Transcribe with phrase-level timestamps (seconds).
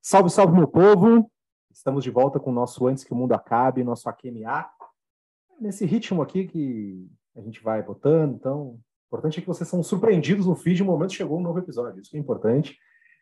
[0.00, 1.28] Salve, salve, meu povo!
[1.72, 4.70] Estamos de volta com o nosso Antes que o Mundo Acabe, nosso AQMA.
[5.60, 9.82] Nesse ritmo aqui que a gente vai votando, então, o importante é que vocês são
[9.82, 12.78] surpreendidos no feed, no momento chegou um novo episódio, isso que é importante.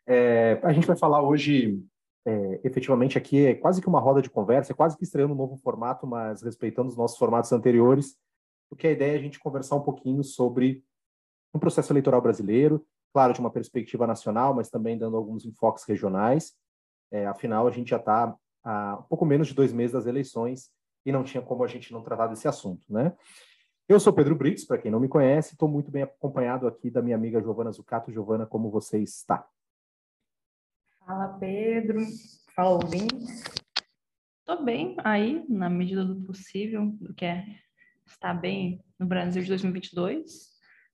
[0.07, 1.83] É, a gente vai falar hoje,
[2.27, 5.39] é, efetivamente, aqui é quase que uma roda de conversa, é quase que estreando um
[5.39, 8.23] novo formato, mas respeitando os nossos formatos anteriores,
[8.69, 10.85] porque a ideia é a gente conversar um pouquinho sobre
[11.53, 15.85] o um processo eleitoral brasileiro, claro, de uma perspectiva nacional, mas também dando alguns enfoques
[15.85, 16.55] regionais.
[17.11, 20.71] É, afinal, a gente já está há um pouco menos de dois meses das eleições
[21.07, 23.15] e não tinha como a gente não tratar desse assunto, né?
[23.87, 27.03] Eu sou Pedro Brits, para quem não me conhece, estou muito bem acompanhado aqui da
[27.03, 28.11] minha amiga Giovana Zucato.
[28.11, 29.47] Giovana, como você está?
[31.01, 32.01] Fala, Pedro.
[32.57, 33.43] Fala, ouvintes.
[34.41, 37.45] Estou bem aí, na medida do possível, do que é
[38.07, 40.51] estar bem no Brasil de 2022,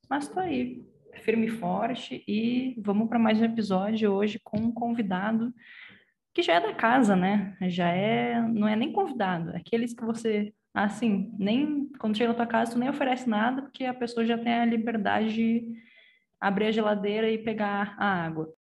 [0.09, 0.83] mas estou aí,
[1.23, 5.53] firme e forte, e vamos para mais um episódio hoje com um convidado
[6.33, 7.57] que já é da casa, né?
[7.63, 12.37] Já é, não é nem convidado, é aqueles que você, assim, nem quando chega na
[12.37, 15.67] tua casa tu nem oferece nada, porque a pessoa já tem a liberdade de
[16.41, 18.53] abrir a geladeira e pegar a água.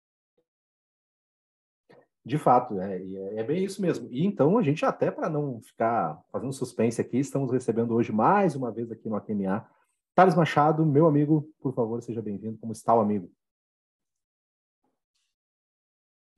[2.28, 3.02] De fato, é,
[3.36, 4.06] é, bem isso mesmo.
[4.10, 8.54] E então a gente até para não ficar fazendo suspense aqui, estamos recebendo hoje mais
[8.54, 9.66] uma vez aqui no AQMA
[10.14, 12.58] Thales Machado, meu amigo, por favor, seja bem-vindo.
[12.58, 13.32] Como está o amigo?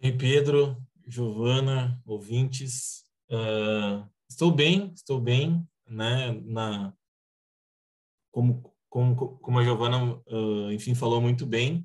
[0.01, 0.77] Ei, Pedro,
[1.09, 3.05] Giovana, ouvintes.
[3.29, 6.41] Uh, estou bem, estou bem, né?
[6.45, 6.95] Na,
[8.31, 11.85] como, como, como a Giovana, uh, enfim, falou muito bem,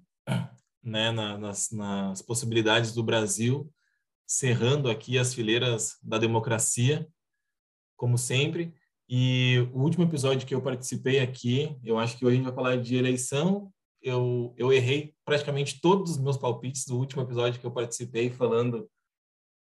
[0.83, 1.11] né?
[1.11, 3.67] Na, nas, nas possibilidades do Brasil,
[4.25, 7.07] cerrando aqui as fileiras da democracia,
[7.95, 8.73] como sempre.
[9.07, 12.55] E o último episódio que eu participei aqui, eu acho que hoje a gente vai
[12.55, 13.71] falar de eleição.
[14.01, 18.89] Eu, eu errei praticamente todos os meus palpites do último episódio que eu participei, falando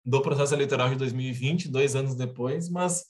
[0.05, 3.05] do processo eleitoral de 2020, dois anos depois, mas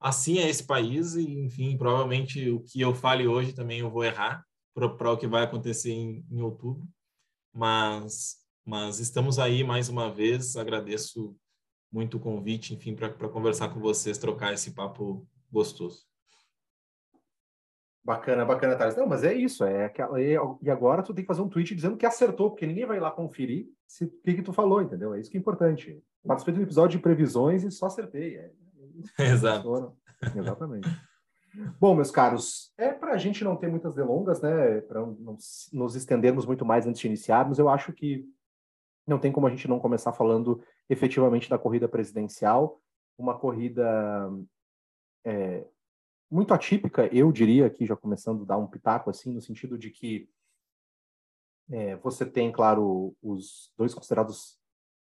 [0.00, 4.04] assim é esse país e, enfim, provavelmente o que eu fale hoje também eu vou
[4.04, 4.44] errar
[4.74, 6.88] para o que vai acontecer em, em outubro,
[7.52, 11.36] mas, mas estamos aí mais uma vez, agradeço
[11.92, 16.04] muito o convite, enfim, para conversar com vocês, trocar esse papo gostoso.
[18.02, 18.96] Bacana, bacana, Thales.
[18.96, 19.62] Não, mas é isso.
[19.64, 19.92] É
[20.62, 23.10] e agora tu tem que fazer um tweet dizendo que acertou, porque ninguém vai lá
[23.10, 25.14] conferir se, o que, que tu falou, entendeu?
[25.14, 26.02] É isso que é importante.
[26.26, 28.36] Participei de um episódio de previsões e só acertei.
[28.36, 28.52] É,
[29.18, 29.94] é Exato.
[30.34, 30.88] Exatamente.
[31.78, 34.80] Bom, meus caros, é para a gente não ter muitas delongas, né?
[34.82, 35.36] Para não
[35.72, 38.24] nos estendermos muito mais antes de iniciarmos, eu acho que
[39.06, 42.80] não tem como a gente não começar falando efetivamente da corrida presidencial,
[43.18, 44.30] uma corrida
[45.24, 45.66] é,
[46.30, 49.90] muito atípica, eu diria aqui, já começando a dar um pitaco assim, no sentido de
[49.90, 50.28] que
[51.70, 54.58] é, você tem, claro, os dois considerados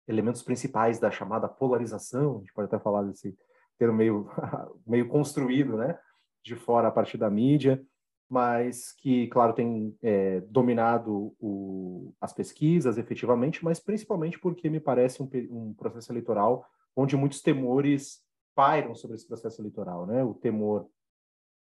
[0.07, 3.37] elementos principais da chamada polarização, a gente pode até falar desse
[3.77, 4.29] termo meio,
[4.85, 5.99] meio construído, né,
[6.43, 7.83] de fora a partir da mídia,
[8.31, 15.21] mas que, claro, tem é, dominado o, as pesquisas efetivamente, mas principalmente porque me parece
[15.21, 16.65] um, um processo eleitoral
[16.95, 18.23] onde muitos temores
[18.55, 20.23] pairam sobre esse processo eleitoral, né?
[20.23, 20.87] O temor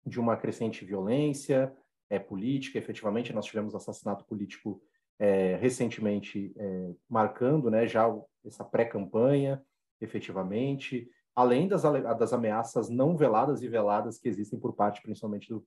[0.04, 1.72] de uma crescente violência
[2.10, 4.82] é, política, efetivamente, nós tivemos assassinato político
[5.20, 8.12] é, recentemente é, marcando né, já
[8.44, 9.62] essa pré-campanha,
[10.02, 15.64] efetivamente, além das, das ameaças não veladas e veladas que existem por parte, principalmente, do,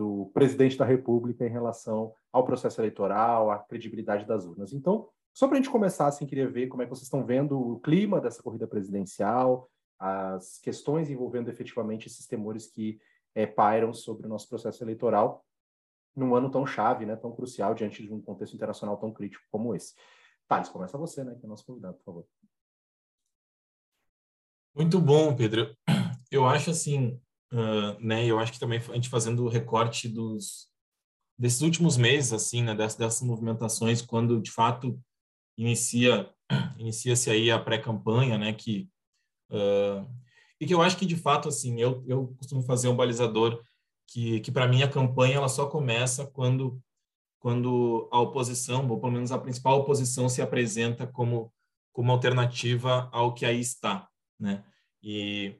[0.00, 4.72] do presidente da República em relação ao processo eleitoral, à credibilidade das urnas.
[4.72, 7.60] Então, só para a gente começar, assim, queria ver como é que vocês estão vendo
[7.60, 9.68] o clima dessa corrida presidencial,
[9.98, 12.98] as questões envolvendo efetivamente esses temores que
[13.34, 15.44] é, pairam sobre o nosso processo eleitoral
[16.16, 19.74] num ano tão chave, né, tão crucial, diante de um contexto internacional tão crítico como
[19.74, 19.94] esse.
[20.48, 22.26] Thales, começa você, né, que é nosso convidado, por favor.
[24.74, 25.76] Muito bom, Pedro.
[26.30, 27.20] Eu acho assim,
[27.52, 30.68] uh, né, eu acho que também a gente fazendo o recorte dos
[31.38, 35.00] desses últimos meses, assim, né, dessas, dessas movimentações, quando de fato
[35.56, 36.30] inicia
[36.78, 38.88] inicia-se aí a pré-campanha, né, que
[39.50, 40.06] uh,
[40.60, 43.62] e que eu acho que de fato assim, eu eu costumo fazer um balizador
[44.06, 46.80] que, que para mim a campanha ela só começa quando
[47.38, 51.52] quando a oposição, ou pelo menos a principal oposição, se apresenta como
[51.92, 54.08] como alternativa ao que aí está,
[54.38, 54.64] né?
[55.02, 55.56] E,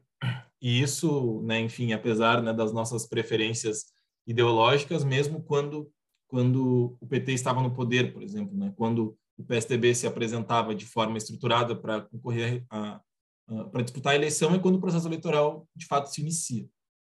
[0.60, 3.86] e isso, né, enfim, apesar né, das nossas preferências
[4.26, 5.90] ideológicas, mesmo quando
[6.28, 10.86] quando o PT estava no poder, por exemplo, né, quando o PSDB se apresentava de
[10.86, 13.00] forma estruturada para concorrer a,
[13.48, 16.68] a para disputar a eleição, é quando o processo eleitoral de fato se inicia,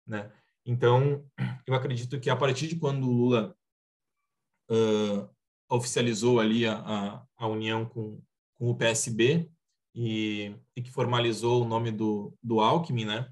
[0.08, 0.32] né?
[0.66, 1.26] Então,
[1.68, 3.56] eu acredito que a partir de quando o Lula
[4.70, 5.30] uh,
[5.70, 8.22] oficializou ali a, a, a união com,
[8.56, 9.50] com o PSB
[9.94, 13.30] e, e, que formalizou o nome do, do Alckmin, né?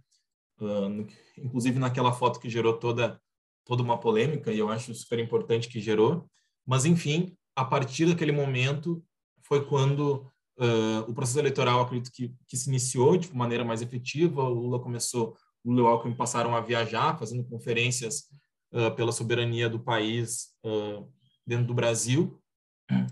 [0.60, 1.06] Uh,
[1.38, 3.22] inclusive naquela foto que gerou toda
[3.68, 6.28] toda uma polêmica e eu acho super importante que gerou.
[6.66, 9.04] Mas enfim, a partir daquele momento
[9.44, 14.44] foi quando uh, o processo eleitoral, acredito que, que se iniciou de maneira mais efetiva.
[14.44, 18.24] O Lula começou, o Lula e o Alckmin passaram a viajar, fazendo conferências
[18.72, 21.06] uh, pela soberania do país uh,
[21.46, 22.42] dentro do Brasil.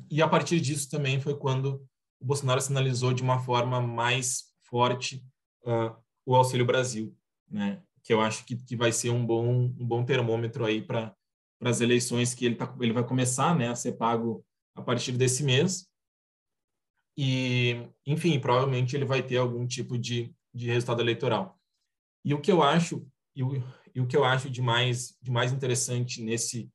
[0.09, 1.85] E a partir disso também foi quando
[2.19, 5.21] o Bolsonaro sinalizou de uma forma mais forte
[6.25, 7.15] o Auxílio Brasil,
[7.49, 7.81] né?
[8.03, 11.15] Que eu acho que, que vai ser um bom um bom termômetro aí para
[11.61, 14.45] as eleições que ele, tá, ele vai começar né, a ser pago
[14.75, 15.87] a partir desse mês.
[17.17, 21.57] E, enfim, provavelmente ele vai ter algum tipo de, de resultado eleitoral.
[22.23, 23.63] E o que eu acho e o,
[23.93, 26.69] e o que eu acho de mais de mais interessante nesse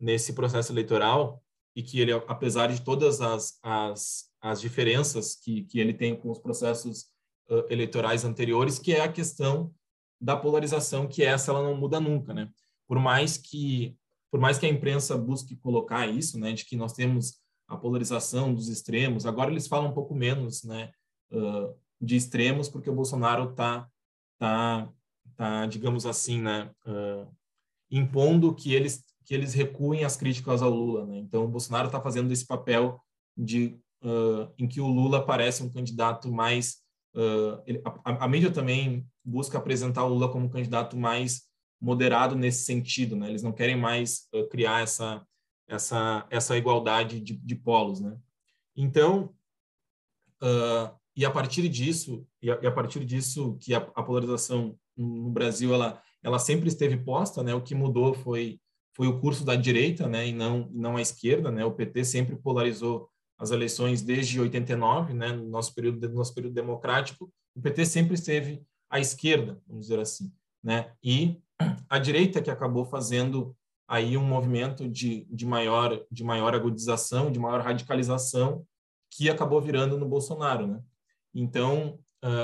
[0.00, 1.42] nesse processo eleitoral
[1.74, 6.30] e que ele apesar de todas as as, as diferenças que, que ele tem com
[6.30, 7.04] os processos
[7.48, 9.72] uh, eleitorais anteriores, que é a questão
[10.20, 12.50] da polarização, que essa ela não muda nunca, né?
[12.86, 13.96] Por mais que
[14.30, 18.52] por mais que a imprensa busque colocar isso, né, de que nós temos a polarização
[18.52, 20.90] dos extremos, agora eles falam um pouco menos, né,
[21.32, 23.88] uh, de extremos, porque o Bolsonaro está,
[24.38, 24.88] tá,
[25.34, 27.26] tá, digamos assim, né, uh,
[27.90, 31.18] impondo que eles que eles recuem as críticas ao Lula, né?
[31.18, 32.98] Então o Bolsonaro está fazendo esse papel
[33.36, 36.78] de uh, em que o Lula parece um candidato mais
[37.66, 41.42] ele, a, a mídia também busca apresentar o Lula como um candidato mais
[41.80, 43.28] moderado nesse sentido, né?
[43.28, 45.24] Eles não querem mais uh, criar essa
[45.66, 48.16] essa essa igualdade de, de polos, né?
[48.76, 49.34] Então,
[50.42, 54.78] uh, e a partir disso e a, e a, partir disso que a, a polarização
[54.96, 57.54] no Brasil ela ela sempre esteve posta, né?
[57.54, 58.60] O que mudou foi
[58.94, 60.28] foi o curso da direita, né?
[60.28, 61.64] E não não a esquerda, né?
[61.64, 63.08] O PT sempre polarizou
[63.38, 65.32] as eleições desde 89, né?
[65.32, 70.00] No nosso período no nosso período democrático, o PT sempre esteve à esquerda, vamos dizer
[70.00, 70.32] assim,
[70.62, 70.92] né?
[71.02, 71.40] E
[71.88, 73.56] a direita que acabou fazendo
[73.86, 78.66] aí um movimento de, de, maior, de maior agudização, de maior radicalização,
[79.10, 80.82] que acabou virando no Bolsonaro, né?
[81.34, 81.98] Então,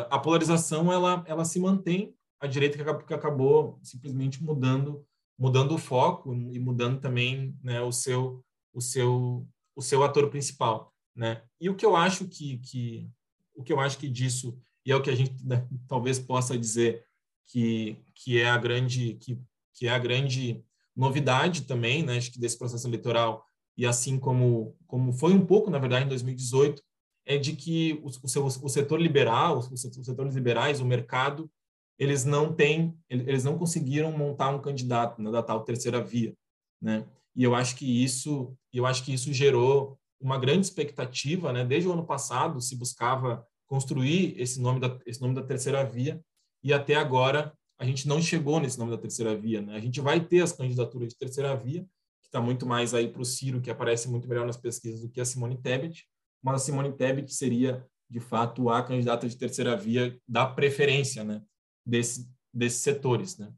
[0.09, 5.05] a polarização, ela, ela se mantém, a direita que acabou, simplesmente mudando
[5.39, 10.93] mudando o foco e mudando também né, o seu o seu o seu ator principal
[11.15, 13.09] né e o que eu acho que, que
[13.55, 16.59] o que eu acho que disso e é o que a gente né, talvez possa
[16.59, 17.05] dizer
[17.47, 19.39] que, que é a grande que,
[19.75, 20.65] que é a grande
[20.97, 23.45] novidade também, né, acho que desse processo eleitoral
[23.77, 26.83] e assim como como foi um pouco na verdade em 2018
[27.27, 31.51] é de que o, o, seu, o setor liberal, os, os setores liberais, o mercado,
[31.99, 36.35] eles não têm, eles não conseguiram montar um candidato na da tal terceira via,
[36.81, 37.07] né?
[37.37, 41.65] E eu acho que isso, eu acho que isso gerou uma grande expectativa, né?
[41.65, 46.23] Desde o ano passado se buscava construir esse nome da esse nome da terceira via
[46.63, 49.61] e até agora a gente não chegou nesse nome da terceira via.
[49.61, 49.77] Né?
[49.77, 51.83] A gente vai ter as candidaturas de terceira via,
[52.23, 55.11] que está muito mais aí para o Ciro, que aparece muito melhor nas pesquisas do
[55.11, 56.07] que a Simone Tebet,
[56.43, 61.43] mas a Simone Tebet seria, de fato, a candidata de terceira via da preferência né?
[61.85, 63.37] Desse, desses setores.
[63.37, 63.53] Né?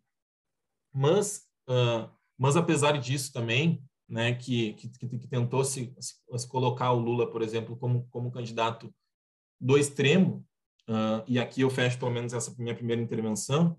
[0.93, 6.99] Mas, uh, mas, apesar disso também, né, que, que, que tentou se, se, colocar o
[6.99, 8.93] Lula, por exemplo, como, como candidato
[9.61, 10.45] do extremo,
[10.88, 13.76] uh, e aqui eu fecho pelo menos essa minha primeira intervenção,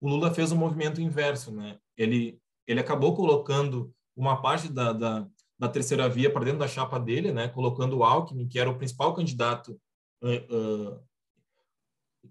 [0.00, 1.78] o Lula fez um movimento inverso, né?
[1.96, 5.26] Ele, ele acabou colocando uma parte da, da,
[5.58, 7.48] da terceira via para dentro da chapa dele, né?
[7.48, 9.78] Colocando o Alckmin, que era o principal candidato
[10.22, 11.00] uh, uh,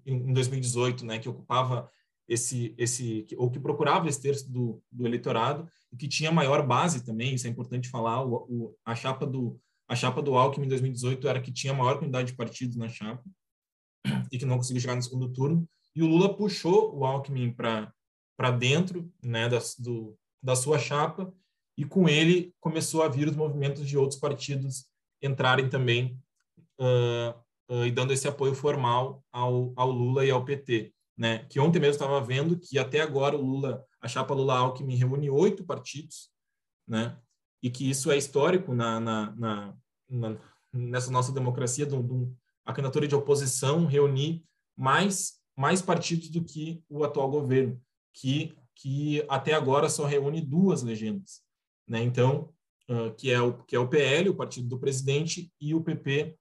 [0.05, 1.19] em 2018, né?
[1.19, 1.89] Que ocupava
[2.29, 7.03] esse, esse ou que procurava esse terço do, do eleitorado e que tinha maior base
[7.03, 7.33] também.
[7.33, 8.23] Isso é importante falar.
[8.23, 11.97] O, o, a chapa do a chapa do Alckmin em 2018 era que tinha maior
[11.97, 13.23] quantidade de partidos na chapa
[14.31, 15.67] e que não conseguiu chegar no segundo turno.
[15.95, 21.33] E o Lula puxou o Alckmin para dentro né, da, do, da sua chapa,
[21.75, 24.85] e com ele começou a vir os movimentos de outros partidos
[25.21, 26.21] entrarem também
[26.79, 27.33] uh,
[27.71, 30.93] uh, e dando esse apoio formal ao, ao Lula e ao PT.
[31.19, 31.39] Né?
[31.49, 35.65] Que ontem mesmo estava vendo que até agora o Lula, a chapa Lula-Alckmin reúne oito
[35.65, 36.31] partidos,
[36.87, 37.19] né?
[37.61, 39.75] e que isso é histórico na, na, na,
[40.09, 40.39] na
[40.71, 41.85] nessa nossa democracia,
[42.65, 44.45] a candidatura de oposição reunir
[44.77, 47.81] mais, mais partidos do que o atual governo,
[48.13, 51.41] que, que até agora só reúne duas legendas.
[51.87, 52.01] Né?
[52.01, 52.53] Então,
[52.89, 56.37] uh, que, é o, que é o PL, o partido do presidente, e o PP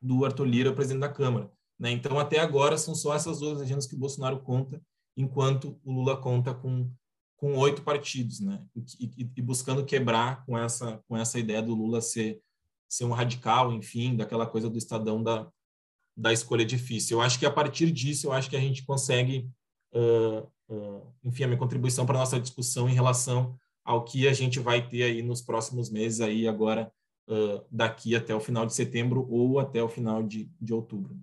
[0.00, 1.50] do Arthur Lira, presidente da Câmara.
[1.78, 1.90] Né?
[1.92, 4.80] Então, até agora, são só essas duas legendas que o Bolsonaro conta,
[5.16, 6.90] enquanto o Lula conta com
[7.38, 8.60] com oito partidos, né?
[8.98, 12.42] E, e, buscando quebrar com essa com essa ideia do Lula ser
[12.88, 15.48] ser um radical, enfim, daquela coisa do Estadão da
[16.16, 17.18] da escolha difícil.
[17.18, 19.48] Eu acho que a partir disso, eu acho que a gente consegue,
[19.94, 24.58] uh, uh, enfim, a minha contribuição para nossa discussão em relação ao que a gente
[24.58, 26.92] vai ter aí nos próximos meses, aí agora,
[27.28, 31.16] uh, daqui até o final de setembro ou até o final de, de outubro.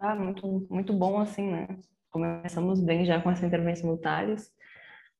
[0.00, 1.68] Ah, muito, muito bom, assim, né?
[2.10, 4.50] Começamos bem já com essa intervenção do Thales.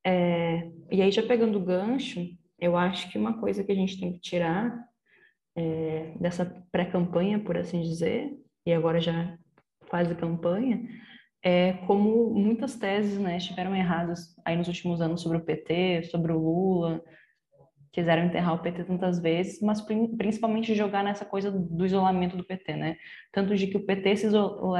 [0.05, 2.21] É, e aí, já pegando o gancho,
[2.59, 4.75] eu acho que uma coisa que a gente tem que tirar
[5.55, 8.31] é, dessa pré-campanha, por assim dizer,
[8.65, 9.37] e agora já
[9.91, 10.83] quase campanha,
[11.43, 16.33] é como muitas teses né, estiveram erradas aí nos últimos anos sobre o PT, sobre
[16.33, 17.03] o Lula,
[17.93, 22.77] quiseram enterrar o PT tantas vezes, mas principalmente jogar nessa coisa do isolamento do PT,
[22.77, 22.97] né?
[23.33, 24.29] Tanto de que o PT se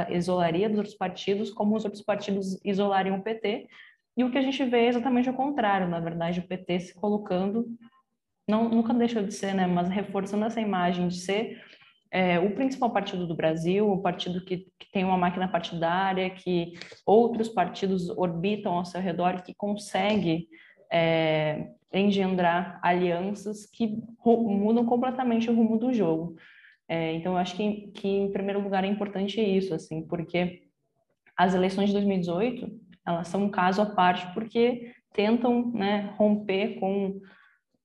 [0.09, 3.67] isolaria dos outros partidos, como os outros partidos isolariam o PT,
[4.15, 6.95] e o que a gente vê é exatamente o contrário, na verdade, o PT se
[6.95, 7.65] colocando
[8.47, 11.61] não, nunca deixou de ser, né, mas reforçando essa imagem de ser
[12.11, 16.73] é, o principal partido do Brasil, o partido que, que, tem uma máquina partidária, que
[17.05, 20.49] outros partidos orbitam ao seu redor, que consegue
[20.91, 21.69] é,
[21.99, 26.35] engendrar alianças que mudam completamente o rumo do jogo.
[26.87, 30.63] É, então, eu acho que, que, em primeiro lugar, é importante isso, assim, porque
[31.37, 32.69] as eleições de 2018,
[33.05, 37.19] elas são um caso à parte, porque tentam né, romper com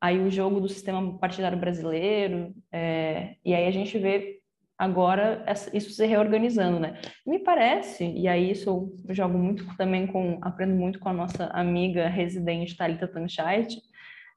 [0.01, 4.41] aí o jogo do sistema partidário brasileiro, é, e aí a gente vê
[4.79, 7.01] agora isso se reorganizando, né?
[7.27, 11.47] Me parece, e aí isso eu jogo muito também com, aprendo muito com a nossa
[11.47, 13.75] amiga residente Thalita Tanchait,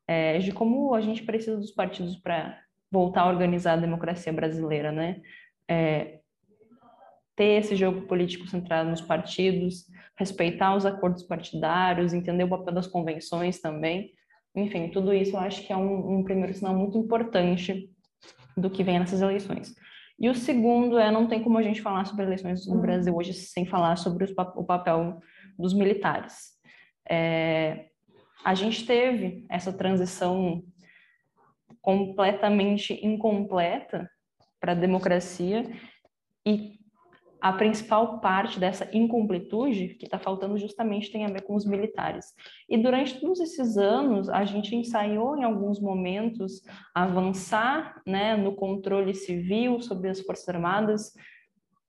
[0.10, 2.60] é, de como a gente precisa dos partidos para
[2.92, 5.22] voltar a organizar a democracia brasileira, né?
[5.70, 6.22] É,
[7.36, 9.86] ter esse jogo político centrado nos partidos,
[10.18, 14.12] respeitar os acordos partidários, entender o papel das convenções também,
[14.56, 17.88] enfim, tudo isso eu acho que é um, um primeiro sinal muito importante
[18.58, 19.75] do que vem nessas eleições.
[20.20, 23.34] E o segundo é, não tem como a gente falar sobre eleições no Brasil hoje
[23.34, 25.22] sem falar sobre os, o papel
[25.56, 26.58] dos militares.
[27.08, 27.88] É,
[28.43, 30.63] a gente teve essa transição
[31.81, 34.10] completamente incompleta
[34.60, 35.69] para a democracia
[36.46, 36.79] e
[37.41, 42.25] a principal parte dessa incompletude que está faltando justamente tem a ver com os militares.
[42.67, 46.62] E durante todos esses anos, a gente ensaiou em alguns momentos
[46.93, 51.13] avançar né, no controle civil sobre as Forças Armadas,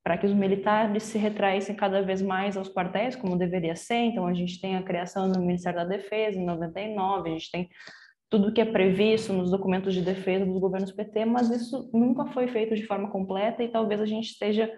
[0.03, 3.97] para que os militares se retraíssem cada vez mais aos quartéis, como deveria ser.
[3.97, 7.69] Então, a gente tem a criação do Ministério da Defesa em 99, a gente tem
[8.31, 12.47] tudo que é previsto nos documentos de defesa dos governos PT, mas isso nunca foi
[12.47, 14.71] feito de forma completa e talvez a gente esteja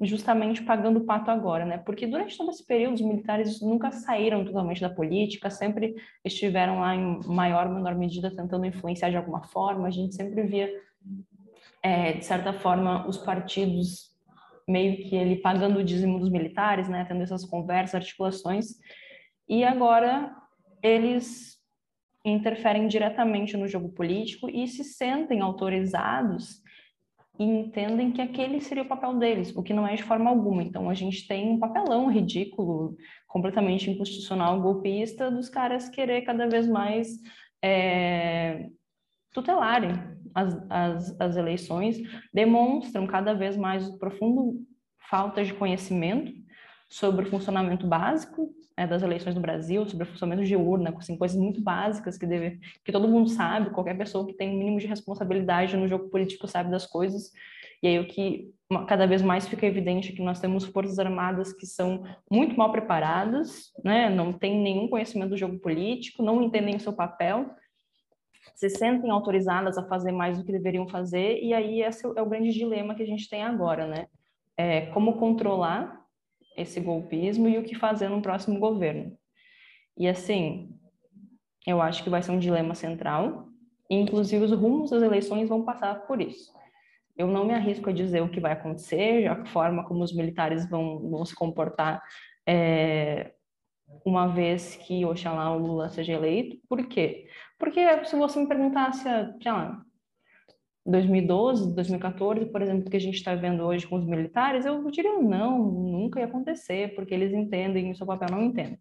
[0.00, 1.78] justamente pagando o pato agora, né?
[1.78, 6.94] Porque durante todo esse período os militares nunca saíram totalmente da política, sempre estiveram lá
[6.94, 9.88] em maior ou menor medida tentando influenciar de alguma forma.
[9.88, 10.70] A gente sempre via,
[11.82, 14.15] é, de certa forma, os partidos
[14.68, 17.04] meio que ele pagando o dízimo dos militares, né?
[17.04, 18.74] Tendo essas conversas, articulações.
[19.48, 20.34] E agora
[20.82, 21.56] eles
[22.24, 26.60] interferem diretamente no jogo político e se sentem autorizados
[27.38, 30.62] e entendem que aquele seria o papel deles, o que não é de forma alguma.
[30.62, 32.96] Então a gente tem um papelão ridículo,
[33.28, 37.08] completamente inconstitucional, golpista, dos caras querer cada vez mais
[37.62, 38.68] é,
[39.32, 41.98] tutelarem as, as, as eleições,
[42.32, 44.62] demonstram cada vez mais profundo
[45.10, 46.32] falta de conhecimento
[46.88, 51.16] sobre o funcionamento básico né, das eleições no Brasil, sobre o funcionamento de urna, assim,
[51.16, 54.78] coisas muito básicas que, deve, que todo mundo sabe, qualquer pessoa que tem um mínimo
[54.78, 57.32] de responsabilidade no jogo político sabe das coisas.
[57.82, 58.50] E aí o que
[58.88, 62.70] cada vez mais fica evidente é que nós temos forças armadas que são muito mal
[62.70, 67.50] preparadas, né, não têm nenhum conhecimento do jogo político, não entendem o seu papel,
[68.54, 72.28] se sentem autorizadas a fazer mais do que deveriam fazer, e aí esse é o
[72.28, 74.06] grande dilema que a gente tem agora, né?
[74.56, 76.04] É, como controlar
[76.56, 79.16] esse golpismo e o que fazer no próximo governo.
[79.96, 80.74] E assim,
[81.66, 83.48] eu acho que vai ser um dilema central,
[83.90, 86.54] inclusive os rumos das eleições vão passar por isso.
[87.16, 90.68] Eu não me arrisco a dizer o que vai acontecer, a forma como os militares
[90.68, 92.02] vão, vão se comportar
[92.46, 93.32] é,
[94.04, 96.58] uma vez que, oxalá, o Lula seja eleito.
[96.68, 97.26] Por quê?
[97.58, 99.82] Porque se você me perguntasse, sei lá,
[100.84, 105.18] 2012, 2014, por exemplo, que a gente está vendo hoje com os militares, eu diria
[105.18, 108.78] não, nunca ia acontecer, porque eles entendem, o seu papel não entendem.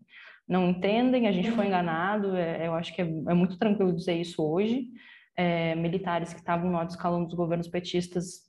[0.47, 4.13] Não entendem, a gente foi enganado, é, eu acho que é, é, muito tranquilo dizer
[4.13, 4.87] isso hoje.
[5.35, 8.45] É, militares que estavam no alto escalão dos governos petistas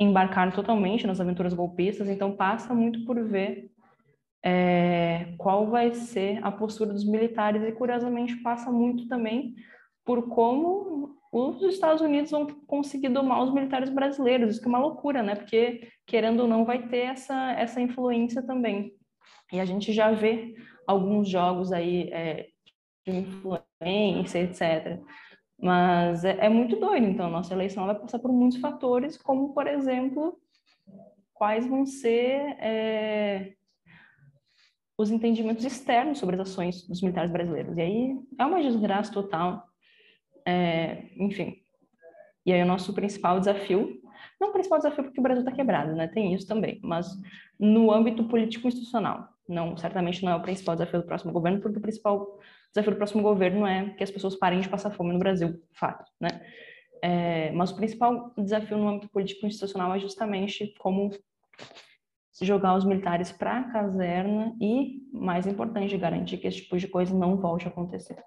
[0.00, 3.68] embarcar totalmente nas aventuras golpistas, então passa muito por ver
[4.48, 9.54] é, qual vai ser a postura dos militares e, curiosamente, passa muito também
[10.06, 14.52] por como os Estados Unidos vão conseguir domar os militares brasileiros.
[14.52, 15.34] Isso que é uma loucura, né?
[15.34, 18.94] Porque, querendo ou não, vai ter essa, essa influência também.
[19.52, 20.54] E a gente já vê
[20.86, 22.48] alguns jogos aí é,
[23.06, 24.98] de influência, etc.
[25.60, 29.66] Mas é, é, muito doido, então, nossa eleição vai passar por muitos fatores, como, por
[29.66, 30.38] exemplo,
[31.34, 33.57] quais vão ser é,
[34.98, 37.76] os entendimentos externos sobre as ações dos militares brasileiros.
[37.76, 39.62] E aí é uma desgraça total,
[40.44, 41.56] é, enfim.
[42.44, 44.02] E aí o nosso principal desafio,
[44.40, 46.08] não o principal desafio porque o Brasil está quebrado, né?
[46.08, 47.06] Tem isso também, mas
[47.58, 49.28] no âmbito político-institucional.
[49.48, 52.38] Não, certamente não é o principal desafio do próximo governo, porque o principal
[52.74, 56.04] desafio do próximo governo é que as pessoas parem de passar fome no Brasil, fato,
[56.20, 56.28] né?
[57.00, 61.10] É, mas o principal desafio no âmbito político-institucional é justamente como
[62.44, 67.14] jogar os militares para a caserna e, mais importante, garantir que esse tipo de coisa
[67.14, 68.22] não volte a acontecer.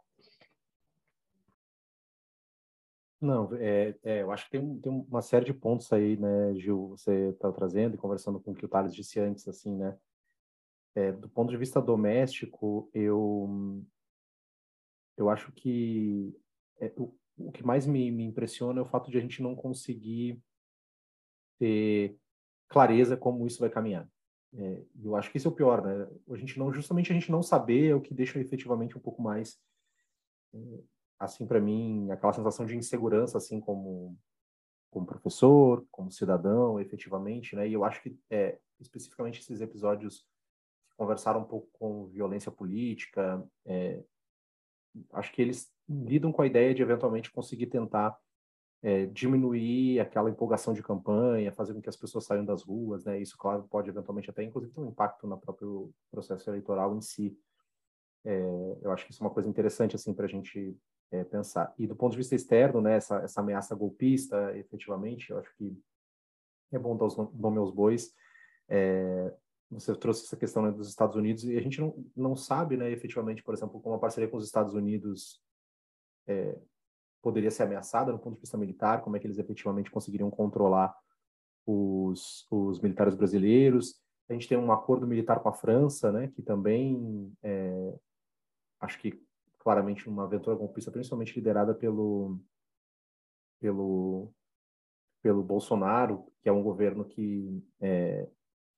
[3.19, 6.89] Não, é, é, eu acho que tem, tem uma série de pontos aí, né, Gil,
[6.89, 9.95] você está trazendo e conversando com o que o Thales disse antes, assim, né,
[10.95, 13.85] é, do ponto de vista doméstico, eu,
[15.15, 16.35] eu acho que
[16.79, 19.55] é, o, o que mais me, me impressiona é o fato de a gente não
[19.55, 20.41] conseguir
[21.59, 22.17] ter
[22.71, 24.07] clareza como isso vai caminhar.
[24.53, 26.07] É, eu acho que isso é o pior, né?
[26.29, 29.21] A gente não, justamente a gente não saber é o que deixa efetivamente um pouco
[29.21, 29.59] mais,
[30.53, 30.79] é,
[31.19, 34.17] assim, para mim, aquela sensação de insegurança, assim, como
[34.89, 37.65] como professor, como cidadão, efetivamente, né?
[37.65, 40.27] E eu acho que é, especificamente esses episódios
[40.89, 44.03] que conversaram um pouco com violência política, é,
[45.13, 48.17] acho que eles lidam com a ideia de eventualmente conseguir tentar
[48.83, 53.19] é, diminuir aquela empolgação de campanha, fazer com que as pessoas saiam das ruas, né?
[53.19, 57.37] Isso, claro, pode eventualmente até, inclusive, ter um impacto no próprio processo eleitoral em si.
[58.25, 60.75] É, eu acho que isso é uma coisa interessante, assim, para a gente
[61.11, 61.73] é, pensar.
[61.77, 65.77] E do ponto de vista externo, né, essa, essa ameaça golpista, efetivamente, eu acho que
[66.71, 68.13] é bom dar os nome aos bois.
[68.67, 69.33] É,
[69.69, 72.89] você trouxe essa questão né, dos Estados Unidos e a gente não, não sabe, né,
[72.91, 75.41] efetivamente, por exemplo, como a parceria com os Estados Unidos
[76.27, 76.57] é,
[77.21, 80.95] poderia ser ameaçada no ponto de vista militar, como é que eles efetivamente conseguiriam controlar
[81.65, 83.95] os, os militares brasileiros.
[84.29, 87.93] A gente tem um acordo militar com a França, né, que também é,
[88.79, 89.21] acho que
[89.59, 92.39] claramente uma aventura golpista, principalmente liderada pelo
[93.59, 94.33] pelo
[95.21, 98.27] pelo Bolsonaro, que é um governo que é,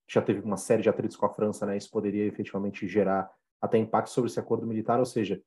[0.08, 1.78] já teve uma série de atritos com a França, né?
[1.78, 5.42] Isso poderia efetivamente gerar até impacto sobre esse acordo militar, ou seja,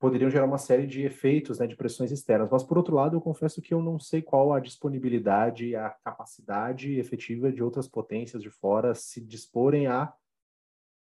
[0.00, 2.48] poderiam gerar uma série de efeitos, né, de pressões externas.
[2.50, 6.98] Mas, por outro lado, eu confesso que eu não sei qual a disponibilidade a capacidade
[6.98, 10.10] efetiva de outras potências de fora se disporem a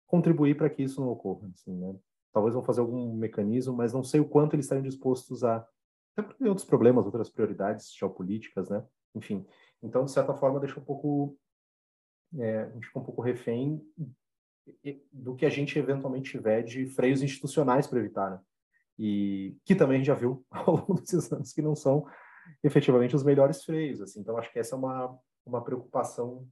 [0.06, 1.48] contribuir para que isso não ocorra.
[1.54, 1.94] Assim, né?
[2.32, 5.64] Talvez vão fazer algum mecanismo, mas não sei o quanto eles estariam dispostos a.
[6.12, 8.84] Até porque tem outros problemas, outras prioridades geopolíticas, né?
[9.14, 9.46] Enfim.
[9.80, 11.38] Então, de certa forma, deixa um pouco.
[12.36, 13.80] É, a gente fica um pouco refém
[15.12, 18.40] do que a gente eventualmente tiver de freios institucionais para evitar, né?
[19.02, 22.06] E que também a gente já viu ao longo desses anos que não são
[22.62, 24.20] efetivamente os melhores freios, assim.
[24.20, 26.46] Então acho que essa é uma uma preocupação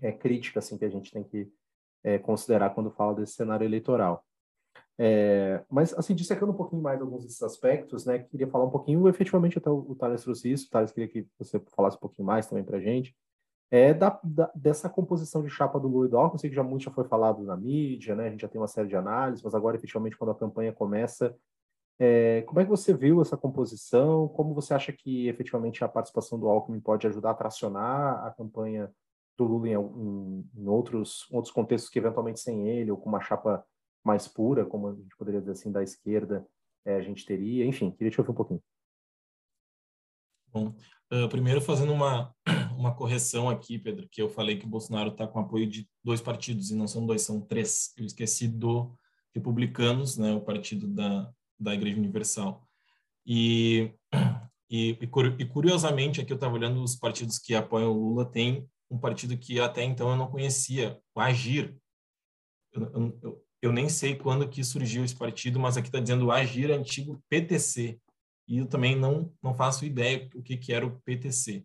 [0.00, 1.52] é, crítica assim que a gente tem que
[2.02, 4.24] é, considerar quando fala desse cenário eleitoral.
[5.02, 9.08] É, mas, assim, dissecando um pouquinho mais alguns desses aspectos, né, queria falar um pouquinho,
[9.08, 12.46] efetivamente, até o, o Thales trouxe isso, Thales queria que você falasse um pouquinho mais
[12.46, 13.16] também para gente,
[13.70, 16.62] é da, da, dessa composição de chapa do Lula e do Alckmin, sei que já
[16.62, 19.42] muito já foi falado na mídia, né, a gente já tem uma série de análises,
[19.42, 21.34] mas agora, efetivamente, quando a campanha começa,
[22.02, 24.26] é, como é que você viu essa composição?
[24.28, 28.90] Como você acha que efetivamente a participação do Alckmin pode ajudar a tracionar a campanha
[29.36, 33.20] do Lula em, em, em outros, outros contextos que eventualmente sem ele, ou com uma
[33.20, 33.62] chapa
[34.02, 36.46] mais pura, como a gente poderia dizer assim, da esquerda,
[36.86, 37.66] é, a gente teria?
[37.66, 38.62] Enfim, queria te ouvir um pouquinho.
[40.48, 40.74] Bom,
[41.12, 42.34] uh, primeiro fazendo uma,
[42.78, 46.22] uma correção aqui, Pedro, que eu falei que o Bolsonaro está com apoio de dois
[46.22, 47.92] partidos, e não são dois, são três.
[47.98, 48.98] Eu esqueci do
[49.34, 51.30] Republicanos, né, o partido da,
[51.60, 52.66] da Igreja Universal.
[53.26, 53.92] E,
[54.70, 54.98] e,
[55.38, 59.36] e curiosamente, aqui eu estava olhando os partidos que apoiam o Lula, tem um partido
[59.36, 61.76] que até então eu não conhecia, o Agir.
[62.72, 62.82] Eu,
[63.22, 66.70] eu, eu nem sei quando que surgiu esse partido, mas aqui está dizendo o Agir
[66.70, 68.00] antigo PTC.
[68.48, 71.64] E eu também não, não faço ideia o que, que era o PTC.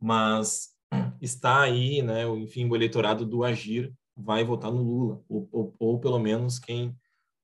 [0.00, 0.74] Mas
[1.20, 5.98] está aí, né, enfim, o eleitorado do Agir vai votar no Lula, ou, ou, ou
[5.98, 6.96] pelo menos quem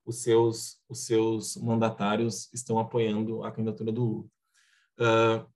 [0.04, 4.26] os seus, os seus mandatários estão apoiando a candidatura do Lula.
[5.00, 5.46] Uh,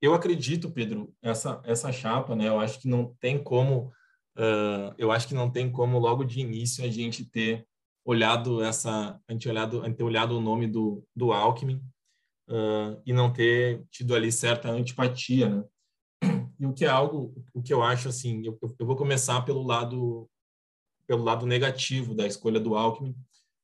[0.00, 2.48] eu acredito, Pedro, essa essa chapa, né?
[2.48, 3.92] Eu acho que não tem como,
[4.36, 7.66] uh, eu acho que não tem como logo de início a gente ter
[8.04, 11.82] olhado essa, a gente olhado, a gente ter olhado o nome do do Alckmin
[12.48, 15.64] uh, e não ter tido ali certa antipatia, né?
[16.60, 19.62] E o que é algo, o que eu acho assim, eu, eu vou começar pelo
[19.62, 20.28] lado
[21.06, 23.16] pelo lado negativo da escolha do Alckmin,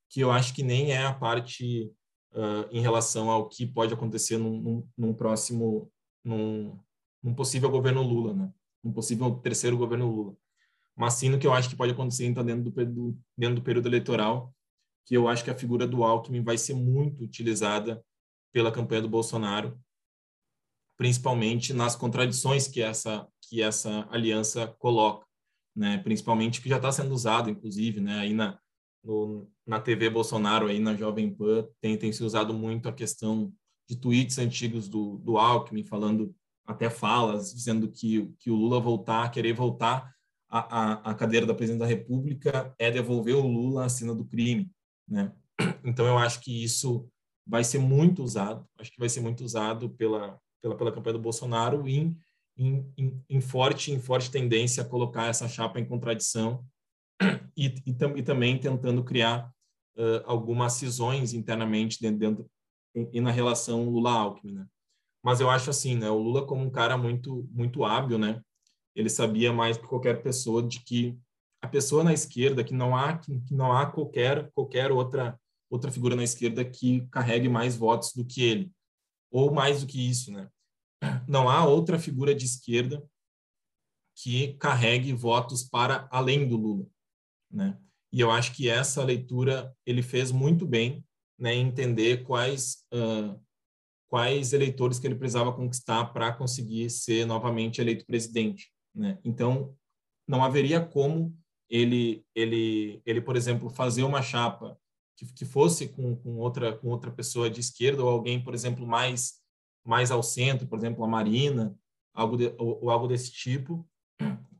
[0.08, 1.90] que eu acho que nem é a parte
[2.32, 5.90] uh, em relação ao que pode acontecer num, num, num próximo,
[6.24, 6.78] num,
[7.22, 8.52] num, possível governo Lula, né?
[8.82, 10.36] Um possível terceiro governo Lula.
[10.96, 13.88] Mas sim no que eu acho que pode acontecer então, dentro, do, dentro do período
[13.88, 14.54] eleitoral,
[15.06, 18.02] que eu acho que a figura do Alckmin vai ser muito utilizada
[18.52, 19.78] pela campanha do Bolsonaro,
[20.96, 25.26] principalmente nas contradições que essa que essa aliança coloca
[25.74, 25.98] né?
[25.98, 28.20] Principalmente que já está sendo usado, inclusive, né?
[28.20, 28.58] Aí na
[29.04, 33.52] no, na TV Bolsonaro, aí na Jovem Pan, tem, tem se usado muito a questão
[33.88, 36.34] de tweets antigos do, do Alckmin, falando
[36.66, 40.10] até falas, dizendo que, que o Lula voltar, querer voltar
[40.48, 44.70] à, à, cadeira da presidência da República é devolver o Lula à cena do crime,
[45.06, 45.32] né?
[45.84, 47.06] Então, eu acho que isso
[47.46, 51.22] vai ser muito usado, acho que vai ser muito usado pela, pela, pela campanha do
[51.22, 52.16] Bolsonaro em,
[52.56, 56.64] em, em, forte em forte tendência a colocar essa chapa em contradição
[57.56, 59.50] e, e, tam, e também tentando criar
[59.96, 62.50] uh, algumas cisões internamente dentro, dentro
[63.12, 64.66] e na relação Lula-Alckmin, né?
[65.22, 66.10] Mas eu acho assim, né?
[66.10, 68.40] O Lula como um cara muito muito hábil, né?
[68.94, 71.18] Ele sabia mais que qualquer pessoa de que
[71.62, 75.38] a pessoa na esquerda que não há que não há qualquer qualquer outra
[75.70, 78.70] outra figura na esquerda que carregue mais votos do que ele
[79.30, 80.48] ou mais do que isso, né?
[81.26, 83.02] não há outra figura de esquerda
[84.16, 86.86] que carregue votos para além do Lula,
[87.54, 87.78] né?
[88.12, 91.04] E eu acho que essa leitura ele fez muito bem,
[91.38, 93.40] né, entender quais uh,
[94.08, 99.18] quais eleitores que ele precisava conquistar para conseguir ser novamente eleito presidente, né?
[99.24, 99.74] Então
[100.28, 101.36] não haveria como
[101.68, 104.78] ele ele ele por exemplo fazer uma chapa
[105.16, 108.86] que, que fosse com, com outra com outra pessoa de esquerda ou alguém por exemplo
[108.86, 109.44] mais
[109.84, 111.76] mais ao centro, por exemplo, a Marina,
[112.14, 113.86] algo de, ou, ou, algo desse tipo,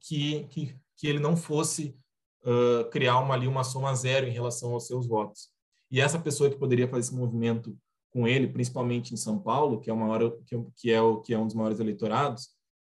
[0.00, 1.98] que, que, que ele não fosse
[2.44, 5.48] uh, criar uma, ali uma soma zero em relação aos seus votos.
[5.90, 7.76] E essa pessoa que poderia fazer esse movimento
[8.10, 11.34] com ele, principalmente em São Paulo, que é, uma hora, que, que é, o, que
[11.34, 12.50] é um dos maiores eleitorados,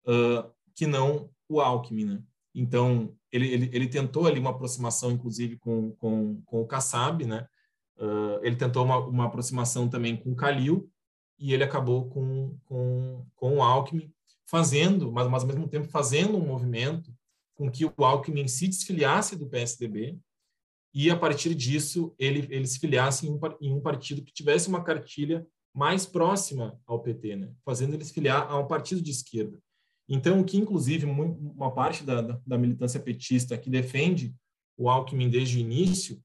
[0.05, 2.23] uh, que não o Alckmin, né?
[2.53, 7.47] Então, ele, ele, ele tentou ali uma aproximação, inclusive, com, com, com o Kassab, né?
[7.97, 10.89] Uh, ele tentou uma, uma aproximação também com o Calil,
[11.37, 14.11] e ele acabou com, com, com o Alckmin
[14.45, 17.13] fazendo, mas, mas ao mesmo tempo fazendo um movimento
[17.55, 20.17] com que o Alckmin se desfiliasse do PSDB
[20.93, 24.67] e a partir disso ele, ele se filiasse em um, em um partido que tivesse
[24.67, 27.53] uma cartilha mais próxima ao PT, né?
[27.65, 29.59] fazendo ele se filiar a um partido de esquerda.
[30.07, 34.35] Então, o que inclusive uma parte da, da militância petista que defende
[34.77, 36.21] o Alckmin desde o início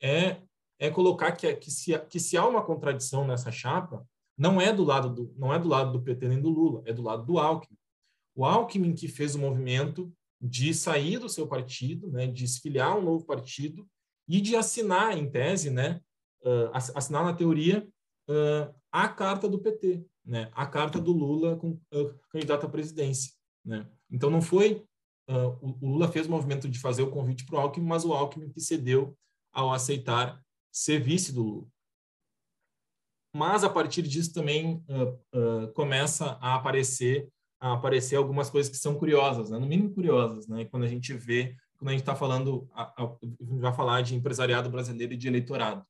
[0.00, 0.40] é
[0.78, 4.84] é colocar que, que, se, que se há uma contradição nessa chapa, não é do
[4.84, 7.38] lado do não é do lado do PT nem do Lula, é do lado do
[7.38, 7.78] Alckmin.
[8.34, 10.12] O Alckmin que fez o movimento
[10.46, 13.86] de sair do seu partido, né, de se filiar um novo partido
[14.28, 16.00] e de assinar, em tese, né,
[16.42, 17.86] uh, assinar na teoria
[18.28, 23.32] uh, a carta do PT, né, a carta do Lula com uh, candidato à presidência,
[23.64, 23.88] né.
[24.10, 24.84] Então não foi
[25.60, 28.12] o, o Lula fez o movimento de fazer o convite para o Alckmin, mas o
[28.12, 29.18] Alckmin que cedeu
[29.52, 31.66] ao aceitar ser vice do Lula.
[33.34, 34.80] Mas a partir disso também
[35.74, 37.28] começa a aparecer
[37.74, 39.58] aparecer algumas coisas que são curiosas, né?
[39.58, 40.64] no mínimo curiosas, né?
[40.66, 44.70] Quando a gente vê, quando a gente está falando, a, a, vai falar de empresariado
[44.70, 45.84] brasileiro e de eleitorado,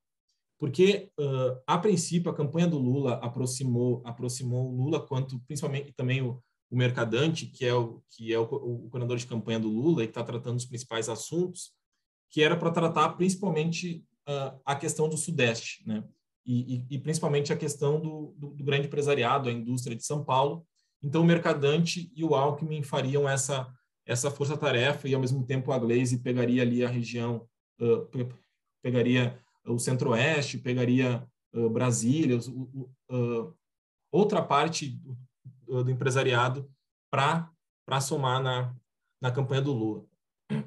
[0.58, 6.22] porque uh, a princípio a campanha do Lula aproximou aproximou o Lula quanto principalmente também
[6.22, 10.02] o, o Mercadante, que é o que é o, o coordenador de campanha do Lula
[10.02, 11.72] e que está tratando os principais assuntos,
[12.30, 16.02] que era para tratar principalmente uh, a questão do Sudeste, né?
[16.44, 20.24] E, e, e principalmente a questão do, do, do, grande empresariado, a indústria de São
[20.24, 20.64] Paulo.
[21.02, 23.72] Então, o Mercadante e o Alckmin fariam essa
[24.06, 27.46] essa força-tarefa e, ao mesmo tempo, a Glaze pegaria ali a região,
[27.80, 28.08] uh,
[28.80, 32.38] pegaria o Centro-Oeste, pegaria uh, Brasília,
[34.12, 34.90] outra parte
[35.66, 36.70] do, do empresariado
[37.10, 37.50] para
[38.00, 38.74] somar na,
[39.20, 40.06] na campanha do Lula.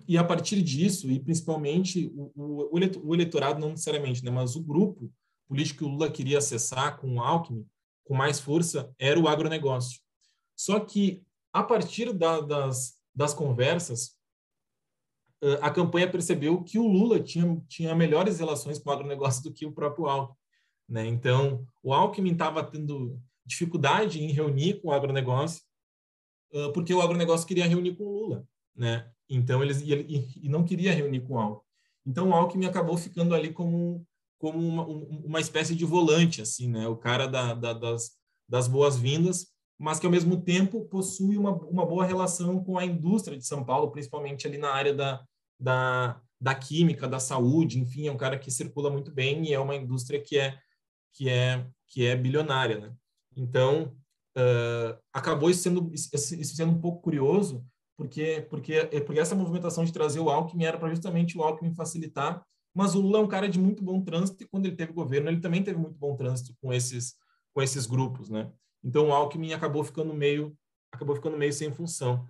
[0.05, 4.63] E a partir disso, e principalmente o, o, o eleitorado, não necessariamente, né, mas o
[4.63, 5.09] grupo
[5.47, 7.65] político que o Lula queria acessar com o Alckmin,
[8.03, 10.01] com mais força, era o agronegócio.
[10.59, 14.17] Só que, a partir da, das, das conversas,
[15.61, 19.65] a campanha percebeu que o Lula tinha, tinha melhores relações com o agronegócio do que
[19.65, 20.35] o próprio Alckmin.
[20.89, 21.05] Né?
[21.05, 25.63] Então, o Alckmin estava tendo dificuldade em reunir com o agronegócio,
[26.73, 28.45] porque o agronegócio queria reunir com o Lula,
[28.75, 29.09] né?
[29.29, 31.63] Então eles e, ele, e não queria reunir com o Alckmin.
[32.05, 34.05] Então o Alckmin acabou ficando ali como
[34.37, 36.87] como uma, uma espécie de volante, assim, né?
[36.87, 38.11] O cara da, da, das,
[38.47, 39.47] das boas-vindas,
[39.79, 43.63] mas que ao mesmo tempo possui uma, uma boa relação com a indústria de São
[43.63, 45.23] Paulo, principalmente ali na área da,
[45.59, 49.59] da, da química, da saúde, enfim, é um cara que circula muito bem e é
[49.59, 50.59] uma indústria que é
[51.13, 52.93] que é que é bilionária, né?
[53.35, 53.95] Então
[54.37, 57.65] uh, acabou isso sendo isso sendo um pouco curioso
[57.97, 62.43] porque porque porque essa movimentação de trazer o Alckmin era para justamente o Alckmin facilitar
[62.73, 65.29] mas o Lula é um cara de muito bom trânsito e quando ele teve governo,
[65.29, 67.15] ele também teve muito bom trânsito com esses
[67.53, 68.49] com esses grupos, né?
[68.83, 70.57] Então o Alckmin acabou ficando meio
[70.91, 72.27] acabou ficando meio sem função.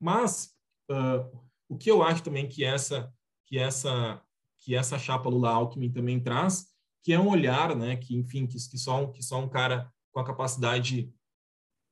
[0.00, 0.54] Mas
[0.90, 3.12] uh, o que eu acho também que essa
[3.46, 4.22] que essa
[4.60, 6.66] que essa chapa Lula Alckmin também traz,
[7.02, 9.90] que é um olhar, né, que enfim, que, que só um, que só um cara
[10.12, 11.12] com a capacidade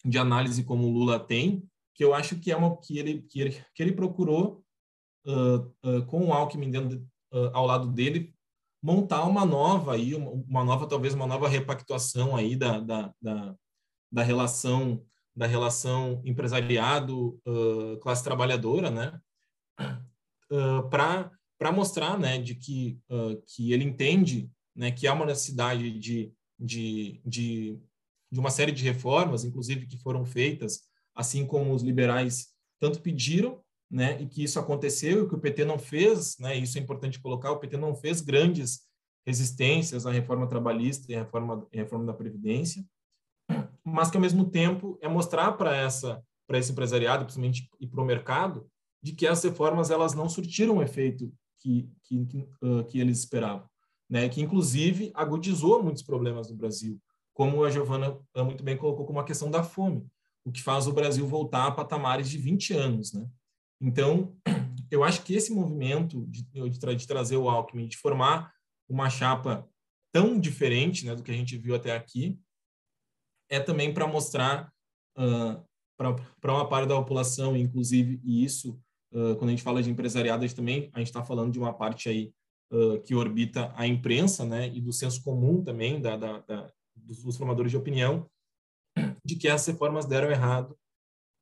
[0.05, 3.41] de análise como o Lula tem, que eu acho que é uma que ele que
[3.41, 4.65] ele, que ele procurou
[5.27, 7.07] uh, uh, com o Alckmin dentro,
[7.53, 8.35] ao lado dele,
[8.83, 13.57] montar uma nova aí, uma, uma, nova talvez uma nova repactuação aí da, da, da,
[14.11, 15.03] da relação
[15.35, 19.21] da relação empresariado uh, classe trabalhadora, né,
[20.51, 23.01] uh, para para mostrar, né, de que
[23.47, 27.81] que ele entende, né, que há uma necessidade de, de, de
[28.31, 30.83] de uma série de reformas, inclusive que foram feitas,
[31.15, 35.65] assim como os liberais tanto pediram né, e que isso aconteceu e que o PT
[35.65, 38.81] não fez, né, isso é importante colocar, o PT não fez grandes
[39.25, 42.85] resistências à reforma trabalhista e à reforma, à reforma da Previdência,
[43.87, 48.01] mas que, ao mesmo tempo, é mostrar para essa para esse empresariado, principalmente, e para
[48.01, 48.71] o mercado,
[49.03, 53.69] de que as reformas elas não surtiram o efeito que, que, uh, que eles esperavam,
[54.09, 57.01] né, que, inclusive, agudizou muitos problemas no Brasil,
[57.35, 60.07] como a Giovana muito bem colocou como a questão da fome,
[60.45, 63.27] o que faz o Brasil voltar a patamares de 20 anos, né?
[63.81, 64.35] Então,
[64.91, 68.53] eu acho que esse movimento de, de, tra de trazer o Alckmin, de formar
[68.89, 69.69] uma chapa
[70.13, 72.39] tão diferente né, do que a gente viu até aqui,
[73.49, 74.73] é também para mostrar
[75.17, 75.65] uh,
[75.97, 78.79] para uma parte da população, inclusive, e isso,
[79.13, 81.59] uh, quando a gente fala de empresariado, a gente também a gente está falando de
[81.59, 82.33] uma parte aí
[82.73, 87.37] uh, que orbita a imprensa, né, e do senso comum também da, da, da, dos
[87.37, 88.29] formadores de opinião,
[89.25, 90.77] de que as reformas deram errado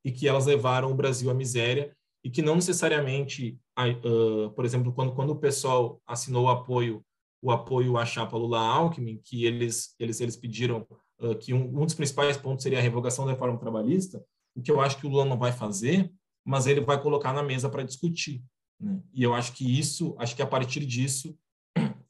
[0.03, 4.93] e que elas levaram o Brasil à miséria e que não necessariamente, uh, por exemplo,
[4.93, 7.03] quando, quando o pessoal assinou o apoio
[7.41, 10.87] o apoio à chapa Lula-Alckmin, que eles eles eles pediram
[11.19, 14.23] uh, que um, um, dos principais pontos seria a revogação da reforma trabalhista,
[14.55, 16.11] o que eu acho que o Lula não vai fazer,
[16.43, 18.43] mas ele vai colocar na mesa para discutir.
[18.79, 19.01] Né?
[19.13, 21.37] E eu acho que isso, acho que a partir disso,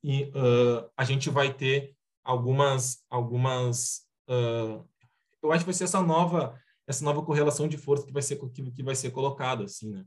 [0.04, 6.60] e, uh, a gente vai ter algumas algumas eu acho que vai ser essa nova
[6.88, 10.06] essa nova correlação de força que vai ser que, que vai ser colocada assim, né?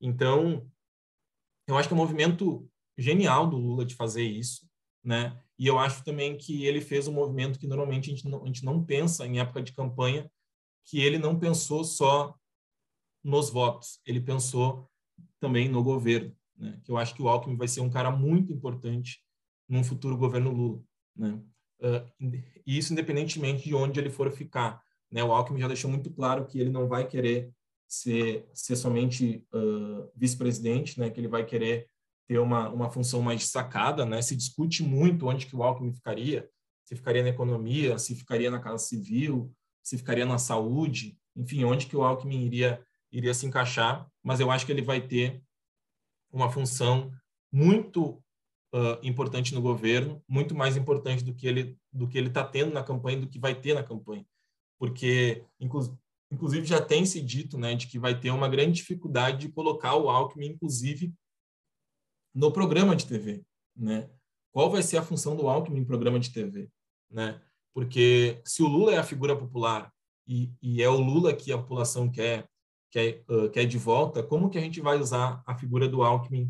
[0.00, 0.66] Então,
[1.66, 4.68] eu acho que é um movimento genial do Lula de fazer isso,
[5.02, 5.40] né?
[5.58, 8.46] E eu acho também que ele fez um movimento que normalmente a gente não, a
[8.46, 10.30] gente não pensa em época de campanha,
[10.84, 12.34] que ele não pensou só
[13.22, 14.90] nos votos, ele pensou
[15.40, 16.78] também no governo, né?
[16.84, 19.22] Que eu acho que o Alckmin vai ser um cara muito importante
[19.68, 20.82] num futuro governo Lula,
[21.16, 21.42] né?
[21.80, 24.82] Uh, e isso independentemente de onde ele for ficar.
[25.10, 25.22] Né?
[25.22, 27.50] O Alckmin já deixou muito claro que ele não vai querer
[27.86, 31.10] ser, ser somente uh, vice-presidente, né?
[31.10, 31.88] que ele vai querer
[32.26, 34.04] ter uma, uma função mais destacada.
[34.04, 34.22] Né?
[34.22, 36.48] Se discute muito onde que o Alckmin ficaria,
[36.84, 41.86] se ficaria na economia, se ficaria na casa civil, se ficaria na saúde, enfim, onde
[41.86, 45.42] que o Alckmin iria, iria se encaixar, mas eu acho que ele vai ter
[46.32, 47.12] uma função
[47.52, 48.22] muito
[48.74, 52.72] uh, importante no governo, muito mais importante do que ele do que ele está tendo
[52.72, 54.26] na campanha, do que vai ter na campanha
[54.78, 59.48] porque inclusive já tem se dito, né, de que vai ter uma grande dificuldade de
[59.52, 61.12] colocar o Alckmin, inclusive,
[62.34, 63.44] no programa de TV,
[63.76, 64.10] né?
[64.52, 66.70] Qual vai ser a função do Alckmin em programa de TV,
[67.10, 67.40] né?
[67.72, 69.92] Porque se o Lula é a figura popular
[70.26, 72.48] e, e é o Lula que a população quer
[72.94, 76.48] quer, uh, quer de volta, como que a gente vai usar a figura do Alckmin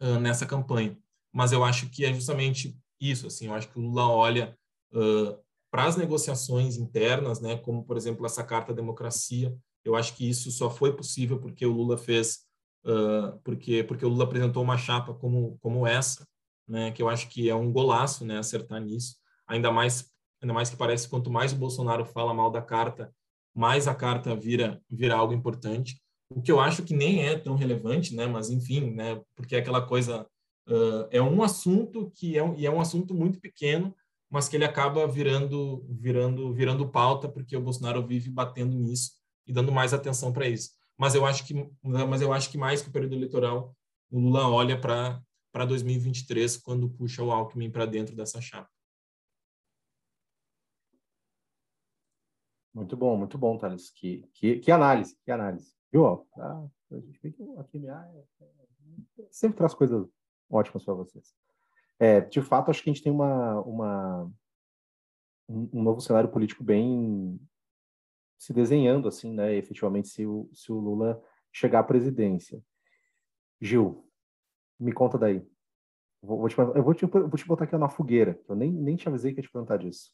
[0.00, 0.96] uh, nessa campanha?
[1.32, 4.56] Mas eu acho que é justamente isso, assim, eu acho que o Lula olha
[4.92, 5.36] uh,
[5.68, 9.52] para as negociações internas, né, como por exemplo essa carta democracia,
[9.84, 12.45] eu acho que isso só foi possível porque o Lula fez,
[12.86, 16.26] uh, porque porque o Lula apresentou uma chapa como como essa,
[16.66, 20.10] né, que eu acho que é um golaço, né, acertar nisso, ainda mais
[20.42, 23.12] ainda mais que parece quanto mais o Bolsonaro fala mal da carta,
[23.54, 27.56] mais a carta vira vira algo importante, o que eu acho que nem é tão
[27.56, 30.26] relevante, né, mas enfim, né, porque é aquela coisa
[30.68, 33.94] uh, é um assunto que é um, e é um assunto muito pequeno
[34.30, 39.12] mas que ele acaba virando, virando, virando pauta porque o Bolsonaro vive batendo nisso
[39.46, 40.70] e dando mais atenção para isso.
[40.98, 43.76] Mas eu acho que, mas eu acho que mais que o período eleitoral,
[44.10, 45.22] o Lula olha para
[45.56, 48.70] para 2023 quando puxa o Alckmin para dentro dessa chapa.
[52.74, 53.90] Muito bom, muito bom, Thales.
[53.90, 55.74] Que, que, que análise, que análise.
[55.90, 56.28] Viu?
[56.36, 60.06] Ah, a gente vê que o QMA é, é, sempre traz coisas
[60.50, 61.34] ótimas para vocês.
[61.98, 64.30] É, de fato, acho que a gente tem uma, uma,
[65.48, 67.40] um, um novo cenário político bem
[68.38, 71.22] se desenhando, assim, né, efetivamente, se o, se o Lula
[71.52, 72.62] chegar à presidência.
[73.60, 74.04] Gil,
[74.78, 75.46] me conta daí.
[76.22, 78.96] Vou, vou te, eu vou te, vou te botar aqui na fogueira, eu nem, nem
[78.96, 80.12] te avisei que ia te perguntar disso.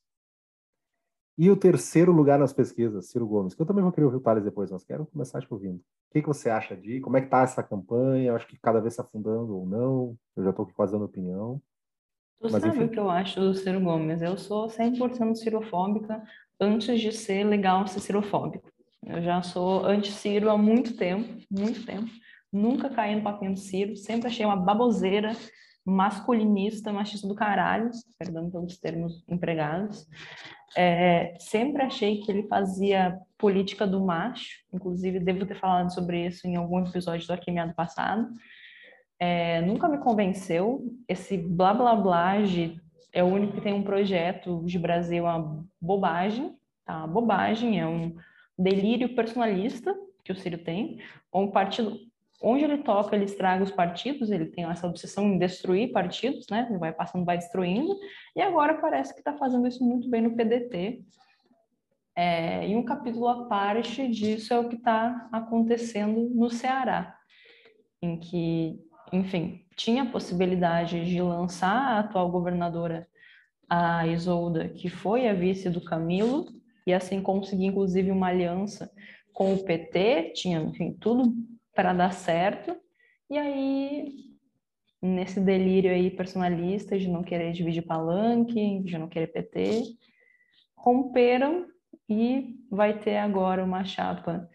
[1.36, 4.20] E o terceiro lugar nas pesquisas, Ciro Gomes, que eu também vou querer ouvir o
[4.20, 5.78] Thales depois, mas quero começar te ouvindo.
[5.78, 8.28] O que, que você acha de como é que está essa campanha?
[8.28, 10.14] Eu acho que cada vez se afundando ou não.
[10.36, 11.60] Eu já estou aqui quase dando opinião.
[12.38, 12.84] Tu mas, sabe enfim.
[12.84, 14.20] o que eu acho do Ciro Gomes?
[14.20, 16.22] Eu sou 100% cirofóbica
[16.60, 18.70] antes de ser legal ser cirofóbico.
[19.04, 22.08] Eu já sou anti-Ciro há muito tempo, muito tempo.
[22.52, 25.32] Nunca caí no papinho do Ciro, sempre achei uma baboseira
[25.84, 30.06] masculinista, machista do caralho, perdão pelos termos empregados.
[30.76, 36.46] É, sempre achei que ele fazia política do macho, inclusive devo ter falado sobre isso
[36.46, 38.28] em algum episódio do Arquimeado passado.
[39.18, 40.82] É, nunca me convenceu.
[41.08, 42.80] Esse blá blá blá de,
[43.12, 46.98] é o único que tem um projeto de Brasil, uma bobagem, tá?
[46.98, 48.16] Uma bobagem, é um
[48.58, 49.94] delírio personalista
[50.24, 51.00] que o Ciro tem,
[51.32, 51.98] um partido
[52.42, 56.66] onde ele toca, ele estraga os partidos, ele tem essa obsessão em destruir partidos, né?
[56.68, 57.96] Ele vai passando, vai destruindo,
[58.34, 61.02] e agora parece que está fazendo isso muito bem no PDT.
[62.14, 67.16] É, e um capítulo à parte disso é o que está acontecendo no Ceará,
[68.02, 68.78] em que,
[69.12, 73.06] enfim, tinha a possibilidade de lançar a atual governadora,
[73.68, 76.46] a Isolda, que foi a vice do Camilo,
[76.86, 78.90] e assim conseguir, inclusive, uma aliança
[79.32, 81.34] com o PT, tinha, enfim, tudo
[81.74, 82.76] para dar certo.
[83.30, 84.14] E aí,
[85.00, 89.82] nesse delírio aí personalista de não querer dividir palanque, de não querer PT,
[90.76, 91.66] romperam
[92.08, 94.48] e vai ter agora uma chapa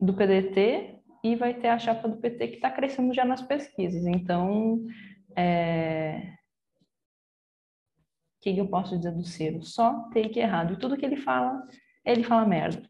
[0.00, 4.04] do PDT e vai ter a chapa do PT que está crescendo já nas pesquisas.
[4.06, 4.84] Então,
[5.36, 6.34] é...
[8.38, 9.62] o que eu posso dizer do Ciro?
[9.62, 10.74] Só take errado.
[10.74, 11.62] E tudo que ele fala,
[12.04, 12.82] ele fala merda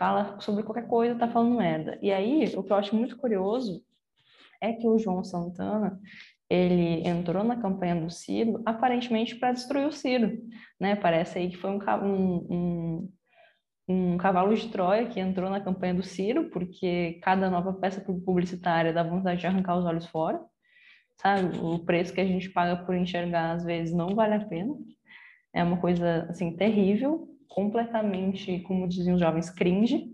[0.00, 1.98] fala sobre qualquer coisa, tá falando merda.
[2.00, 3.84] E aí, o que eu acho muito curioso
[4.58, 6.00] é que o João Santana,
[6.48, 10.42] ele entrou na campanha do Ciro aparentemente para destruir o Ciro,
[10.80, 10.96] né?
[10.96, 13.12] Parece aí que foi um, um, um,
[13.90, 18.92] um, cavalo de Troia que entrou na campanha do Ciro, porque cada nova peça publicitária
[18.92, 20.40] dá vontade de arrancar os olhos fora,
[21.16, 21.58] sabe?
[21.58, 24.74] O preço que a gente paga por enxergar às vezes não vale a pena.
[25.52, 30.06] É uma coisa assim terrível completamente, como diziam os jovens, cringe.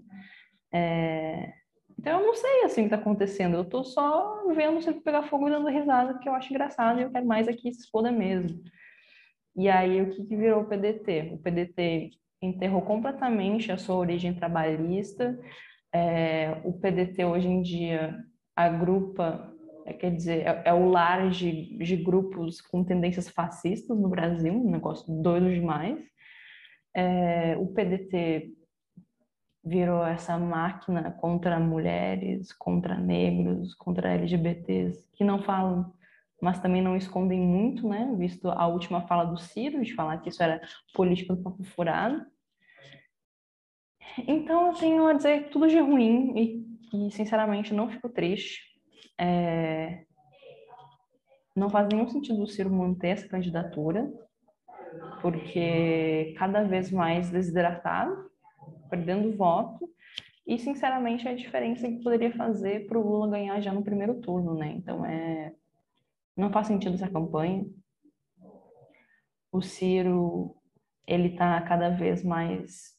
[0.73, 1.53] É...
[1.99, 3.57] Então eu não sei assim o que está acontecendo.
[3.57, 7.03] Eu estou só vendo se pegar fogo e dando risada, porque eu acho engraçado e
[7.03, 8.62] eu quero mais aqui se exploda mesmo.
[9.57, 11.33] E aí o que, que virou o PDT?
[11.35, 15.38] O PDT enterrou completamente a sua origem trabalhista.
[15.92, 16.61] É...
[16.64, 18.16] o PDT hoje em dia
[18.55, 19.53] agrupa
[19.87, 24.53] é, quer dizer, é, é, o lar de, de grupos com tendências fascistas no Brasil,
[24.53, 25.96] um negócio doido demais
[26.96, 28.55] é, o PDT
[29.62, 35.92] virou essa máquina contra mulheres, contra negros, contra LGBTs, que não falam,
[36.40, 38.14] mas também não escondem muito, né?
[38.18, 40.61] Visto a última fala do Ciro, de falar que isso era
[40.94, 42.25] política do papo furado.
[44.27, 48.61] Então, eu tenho a dizer tudo de ruim e, sinceramente, não fico triste.
[49.18, 50.05] É...
[51.55, 54.11] Não faz nenhum sentido o Ciro manter essa candidatura
[55.20, 58.31] porque cada vez mais desidratado,
[58.88, 59.88] perdendo voto,
[60.46, 64.20] e sinceramente é a diferença que poderia fazer para o Lula ganhar já no primeiro
[64.20, 64.75] turno, né?
[64.77, 65.53] Então é
[66.37, 67.64] não faz sentido essa campanha.
[69.51, 70.55] O Ciro
[71.07, 72.97] ele está cada vez mais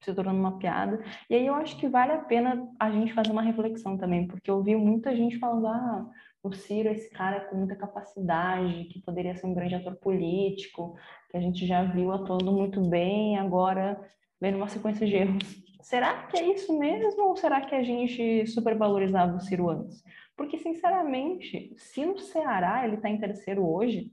[0.00, 1.02] se tornando uma piada.
[1.28, 4.50] E aí eu acho que vale a pena a gente fazer uma reflexão também, porque
[4.50, 6.06] eu vi muita gente falando, ah,
[6.42, 10.94] o Ciro é esse cara com muita capacidade, que poderia ser um grande ator político,
[11.30, 13.98] que a gente já viu atuando muito bem, agora
[14.40, 15.64] vem uma sequência de erros.
[15.80, 20.02] Será que é isso mesmo ou será que a gente supervalorizava o Ciro antes?
[20.36, 24.12] Porque, sinceramente, se no Ceará ele está em terceiro hoje,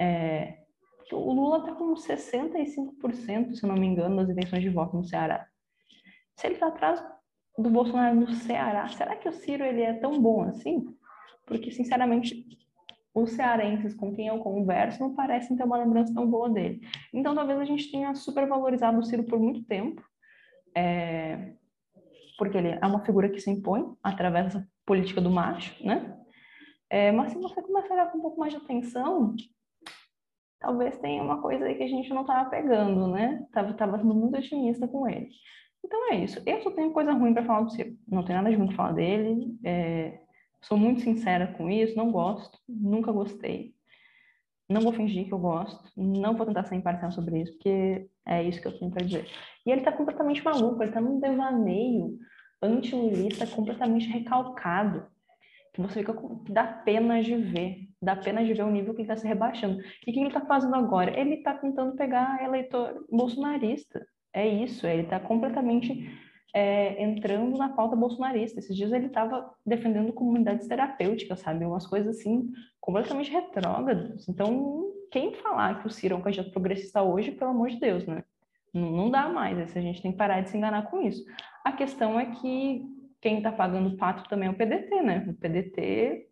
[0.00, 0.58] é,
[1.12, 5.46] o Lula está com 65%, se não me engano, das intenções de voto no Ceará.
[6.36, 7.02] Se ele está atrás
[7.58, 10.86] do Bolsonaro no Ceará, será que o Ciro ele é tão bom assim?
[11.46, 12.46] Porque, sinceramente,
[13.14, 16.80] os cearenses com quem eu converso não parecem ter uma lembrança tão boa dele.
[17.12, 20.02] Então, talvez a gente tenha supervalorizado o Ciro por muito tempo,
[20.74, 21.54] é,
[22.38, 24.56] porque ele é uma figura que se impõe através
[24.90, 26.18] política do macho, né?
[26.90, 29.36] É, mas se você começar a olhar com um pouco mais de atenção,
[30.58, 33.46] talvez tenha uma coisa aí que a gente não estava pegando, né?
[33.52, 35.28] Tava, tava sendo muito otimista com ele.
[35.84, 36.42] Então é isso.
[36.44, 37.96] Eu só tenho coisa ruim para falar do Ciro.
[38.08, 39.56] Não tenho nada de ruim para falar dele.
[39.64, 40.20] É,
[40.62, 43.74] Sou muito sincera com isso, não gosto, nunca gostei.
[44.68, 48.42] Não vou fingir que eu gosto, não vou tentar ser imparcial sobre isso, porque é
[48.42, 49.26] isso que eu tenho para dizer.
[49.66, 52.18] E ele tá completamente maluco, ele tá num devaneio
[52.62, 55.06] anti-lulista completamente recalcado,
[55.72, 56.44] que você fica com...
[56.48, 59.80] dá pena de ver, dá pena de ver o nível que ele tá se rebaixando.
[60.06, 61.18] E o que ele tá fazendo agora?
[61.18, 64.04] Ele tá tentando pegar eleitor bolsonarista.
[64.32, 66.08] É isso, ele tá completamente
[66.54, 68.58] é, entrando na pauta bolsonarista.
[68.58, 71.64] Esses dias ele estava defendendo comunidades terapêuticas, sabe?
[71.64, 72.50] Umas coisas assim
[72.80, 74.28] completamente retrógradas.
[74.28, 78.06] Então, quem falar que o Ciro é um candidato progressista hoje, pelo amor de Deus,
[78.06, 78.24] né?
[78.72, 79.58] Não, dá mais.
[79.76, 81.24] A gente tem que parar de se enganar com isso.
[81.64, 82.84] A questão é que
[83.20, 85.26] quem está pagando o pato também é o PDT, né?
[85.28, 86.28] O PDT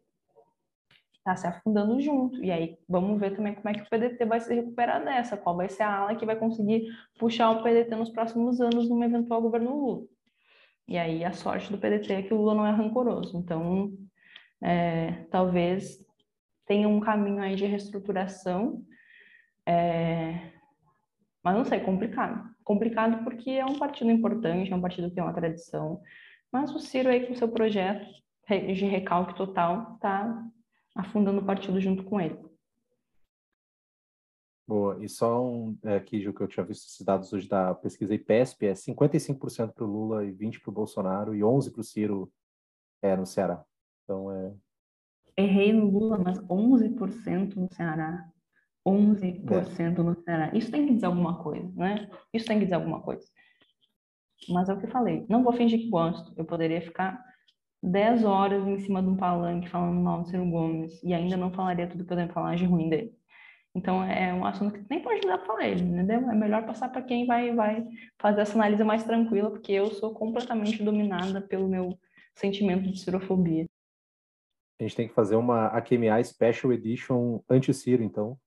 [1.19, 2.43] está se afundando junto.
[2.43, 5.57] E aí vamos ver também como é que o PDT vai se recuperar dessa, qual
[5.57, 9.43] vai ser a ala que vai conseguir puxar o PDT nos próximos anos num eventual
[9.43, 10.07] governo Lula.
[10.87, 13.37] E aí a sorte do PDT é que o Lula não é rancoroso.
[13.37, 13.93] Então,
[14.63, 15.99] é, talvez
[16.67, 18.83] tenha um caminho aí de reestruturação.
[19.67, 20.58] É,
[21.43, 22.49] mas não sei, complicado.
[22.65, 26.01] Complicado porque é um partido importante, é um partido que tem uma tradição.
[26.53, 28.07] Mas o Ciro aí com seu projeto
[28.49, 30.47] de recalque total está
[30.95, 32.39] afundando o partido junto com ele.
[34.67, 37.75] Boa, e só um é, aqui, Ju, que eu tinha visto esses dados hoje da
[37.75, 41.81] pesquisa IPESP, é 55% para o Lula e 20% para o Bolsonaro e 11% para
[41.81, 42.33] o Ciro
[43.01, 43.65] é, no Ceará.
[44.05, 44.55] Então é.
[45.39, 48.31] Errei no Lula, mas 11% no Ceará.
[48.89, 49.91] 11% é.
[49.91, 50.51] no Ceará.
[50.55, 52.09] Isso tem que dizer alguma coisa, né?
[52.33, 53.27] Isso tem que dizer alguma coisa.
[54.49, 55.27] Mas é o que eu falei.
[55.29, 56.33] Não vou fingir que gosto.
[56.37, 57.23] Eu poderia ficar
[57.83, 61.53] 10 horas em cima de um palanque falando mal do Ciro Gomes e ainda não
[61.53, 63.13] falaria tudo que eu tenho falar de ruim dele.
[63.75, 66.29] Então é um assunto que nem pode dar para ele, entendeu?
[66.31, 67.87] É melhor passar para quem vai, vai
[68.19, 71.97] fazer essa análise mais tranquila, porque eu sou completamente dominada pelo meu
[72.35, 73.67] sentimento de cirofobia.
[74.81, 78.39] A gente tem que fazer uma AQMA Special Edition anti-Ciro, então.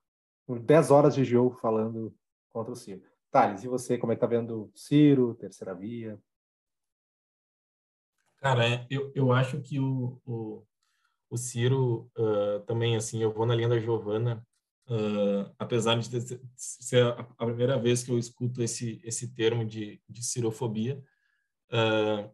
[0.48, 2.14] 10 horas de jogo falando
[2.50, 3.02] contra o Ciro.
[3.32, 6.22] Thales, e você, como é que tá vendo Ciro, Terceira Via?
[8.38, 10.66] Cara, é, eu, eu acho que o, o,
[11.30, 14.46] o Ciro uh, também, assim, eu vou na linha da Giovana,
[14.88, 16.10] uh, apesar de
[16.56, 21.02] ser a, primeira vez que eu escuto esse, esse termo de, de cirofobia,
[21.72, 22.30] uh,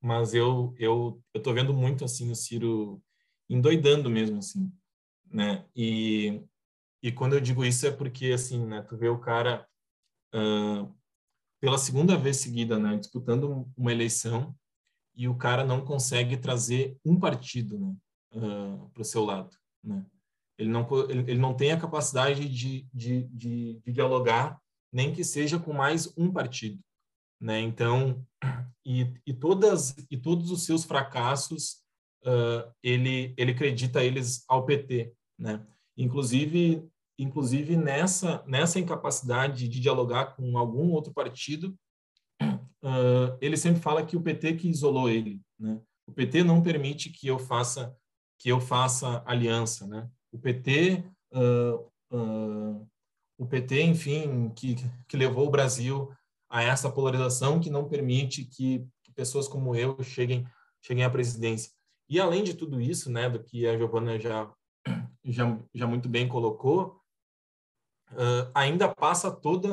[0.00, 3.02] mas eu, eu, eu tô vendo muito, assim, o Ciro
[3.50, 4.72] endoidando mesmo, assim,
[5.30, 5.66] né?
[5.76, 6.42] E,
[7.02, 9.66] e quando eu digo isso é porque, assim, né, tu vê o cara
[11.60, 14.52] pela segunda vez seguida, né, disputando uma eleição,
[15.14, 17.94] e o cara não consegue trazer um partido né,
[18.34, 19.56] uh, para o seu lado.
[19.84, 20.04] Né?
[20.58, 24.60] Ele, não, ele, ele não tem a capacidade de, de, de, de, dialogar,
[24.92, 26.80] nem que seja com mais um partido.
[27.40, 27.60] Né?
[27.60, 28.26] Então,
[28.84, 31.82] e, e, todas, e todos os seus fracassos,
[32.24, 35.14] uh, ele, ele acredita eles ao PT.
[35.38, 35.64] Né?
[35.96, 36.88] Inclusive,
[37.22, 41.74] inclusive nessa, nessa incapacidade de dialogar com algum outro partido,
[42.42, 45.80] uh, ele sempre fala que o PT que isolou ele, né?
[46.06, 47.96] O PT não permite que eu faça
[48.38, 50.10] que eu faça aliança, né?
[50.32, 52.88] O PT, uh, uh,
[53.38, 54.74] o PT, enfim, que,
[55.06, 56.12] que levou o Brasil
[56.50, 60.44] a essa polarização que não permite que, que pessoas como eu cheguem
[60.84, 61.70] cheguem à presidência.
[62.08, 64.52] E além de tudo isso, né, do que a Giovana já
[65.24, 67.00] já, já muito bem colocou,
[68.12, 69.68] uh, ainda passa toda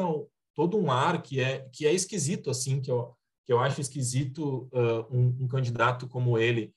[0.56, 3.14] todo um ar que é que é esquisito assim que eu
[3.46, 6.72] que eu acho esquisito uh, um, um, candidato como ele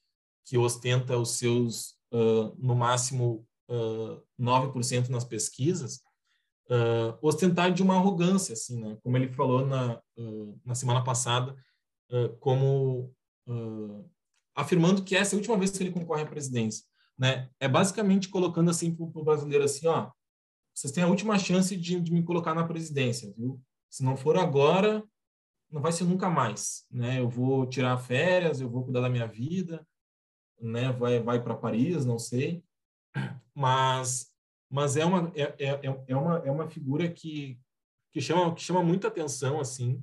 [0.47, 6.01] que ostenta os seus uh, no máximo uh, 9% nas pesquisas
[7.21, 8.97] ostentar de uma arrogância assim né?
[9.03, 10.01] Como ele falou na
[10.65, 11.55] na semana passada
[12.41, 13.13] como
[14.55, 16.87] afirmando que essa é a última vez que ele concorre à presidência
[17.19, 17.51] né?
[17.61, 20.11] É basicamente colocando assim para o brasileiro assim ó
[20.75, 23.61] vocês têm a última chance de, de me colocar na presidência viu
[23.93, 25.05] se não for agora,
[25.70, 27.20] não vai ser nunca mais, né?
[27.20, 29.87] Eu vou tirar férias, eu vou cuidar da minha vida,
[30.59, 30.91] né?
[30.93, 32.64] Vai, vai para Paris, não sei,
[33.55, 34.33] mas,
[34.70, 37.61] mas é uma é, é, é, é uma é uma figura que
[38.12, 40.03] que chama que chama muita atenção assim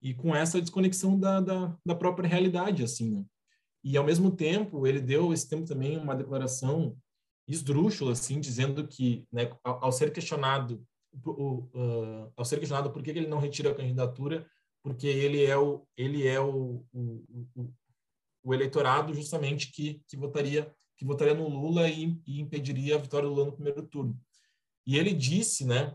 [0.00, 3.24] e com essa desconexão da, da, da própria realidade assim, né?
[3.84, 6.96] E ao mesmo tempo ele deu esse tempo também uma declaração
[7.46, 10.84] esdrúxulo, assim, dizendo que, né, ao, ao ser questionado,
[11.24, 14.46] o, uh, ao ser questionado por que ele não retira a candidatura,
[14.82, 17.74] porque ele é o, ele é o, o, o,
[18.44, 23.28] o eleitorado justamente que, que votaria que votaria no Lula e, e, impediria a vitória
[23.28, 24.18] do Lula no primeiro turno.
[24.86, 25.94] E ele disse, né?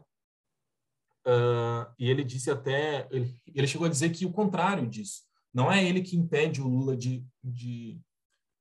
[1.25, 5.23] Uh, e ele disse até, ele, ele, chegou a dizer que o contrário disso.
[5.51, 7.99] Não é ele que impede o Lula de, de,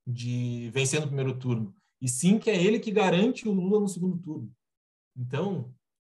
[0.06, 3.88] de vencer no primeiro turno e sim que é ele que garante o Lula no
[3.88, 4.50] segundo turno.
[5.16, 5.72] Então,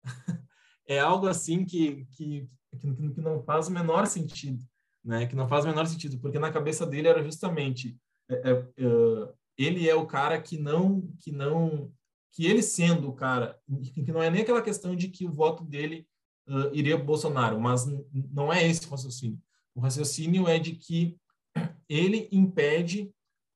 [0.87, 2.47] é algo assim que, que,
[2.79, 4.63] que, não faz o menor sentido,
[5.03, 5.25] né?
[5.25, 7.97] Que não faz o menor sentido, porque na cabeça dele era justamente
[8.29, 11.91] é, é, é, ele é o cara que não, que não,
[12.31, 13.59] que ele sendo o cara,
[13.93, 16.07] que não é nem aquela questão de que o voto dele
[16.47, 19.39] uh, iria Bolsonaro, mas não é esse o raciocínio.
[19.75, 21.17] O raciocínio é de que
[21.89, 23.13] ele impede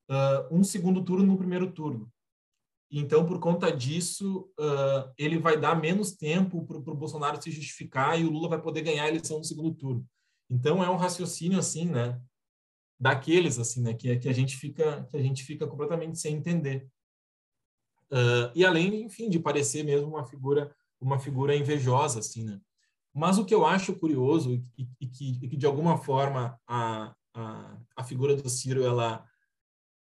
[0.09, 2.11] uh, um segundo turno no primeiro turno.
[2.97, 8.17] Então, por conta disso, uh, ele vai dar menos tempo para o Bolsonaro se justificar
[8.17, 10.07] e o Lula vai poder ganhar a eleição no segundo turno.
[10.49, 12.17] Então, é um raciocínio assim, né?
[12.97, 13.93] Daqueles assim, né?
[13.93, 16.87] Que, que a gente fica que a gente fica completamente sem entender.
[18.09, 22.61] Uh, e além, enfim, de parecer mesmo uma figura uma figura invejosa, assim, né?
[23.13, 27.13] Mas o que eu acho curioso e, e, que, e que de alguma forma a,
[27.33, 29.25] a, a figura do Ciro ela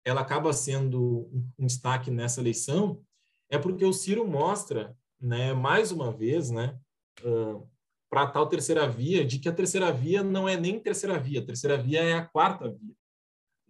[0.06, 1.28] ela acaba sendo
[1.58, 3.03] um destaque nessa eleição
[3.49, 6.80] é porque o Ciro mostra, né, mais uma vez, né,
[7.24, 7.68] uh,
[8.10, 11.45] para tal terceira via, de que a terceira via não é nem terceira via, a
[11.45, 12.95] terceira via é a quarta via,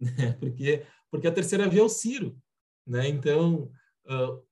[0.00, 2.38] né, porque porque a terceira via é o Ciro,
[2.86, 3.70] né, então
[4.06, 4.42] uh,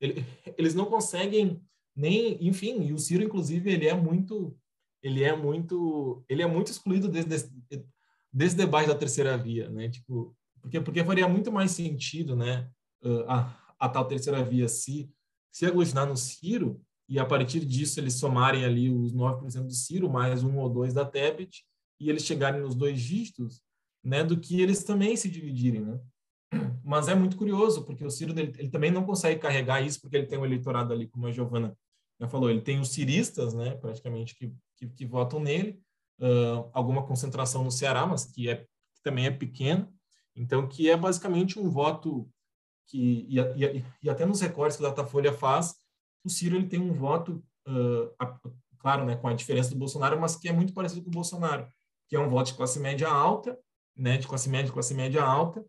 [0.00, 0.24] ele,
[0.56, 1.62] eles não conseguem
[1.94, 4.56] nem, enfim, e o Ciro inclusive ele é muito
[5.02, 7.52] ele é muito ele é muito excluído desse, desse,
[8.32, 10.34] desse debate da terceira via, né, tipo
[10.66, 12.68] porque, porque faria muito mais sentido, né,
[13.28, 15.08] a, a tal terceira via se,
[15.52, 20.10] se aglutinar no Ciro e a partir disso eles somarem ali os 9% do Ciro
[20.10, 21.64] mais um ou dois da Tebet
[22.00, 23.62] e eles chegarem nos dois dígitos,
[24.02, 26.00] né, do que eles também se dividirem, né?
[26.84, 30.16] Mas é muito curioso, porque o Ciro ele, ele também não consegue carregar isso, porque
[30.16, 31.76] ele tem um eleitorado ali, como a Giovana
[32.20, 35.80] já falou, ele tem os ciristas, né, praticamente, que, que, que votam nele,
[36.20, 39.92] uh, alguma concentração no Ceará, mas que, é, que também é pequena,
[40.36, 42.28] então, que é basicamente um voto
[42.86, 45.74] que, e, e, e até nos recortes que o Datafolha faz,
[46.24, 48.38] o Ciro ele tem um voto, uh, a,
[48.78, 51.68] claro, né, com a diferença do Bolsonaro, mas que é muito parecido com o Bolsonaro,
[52.08, 53.58] que é um voto de classe média alta,
[53.96, 55.64] né, de classe média, classe média alta,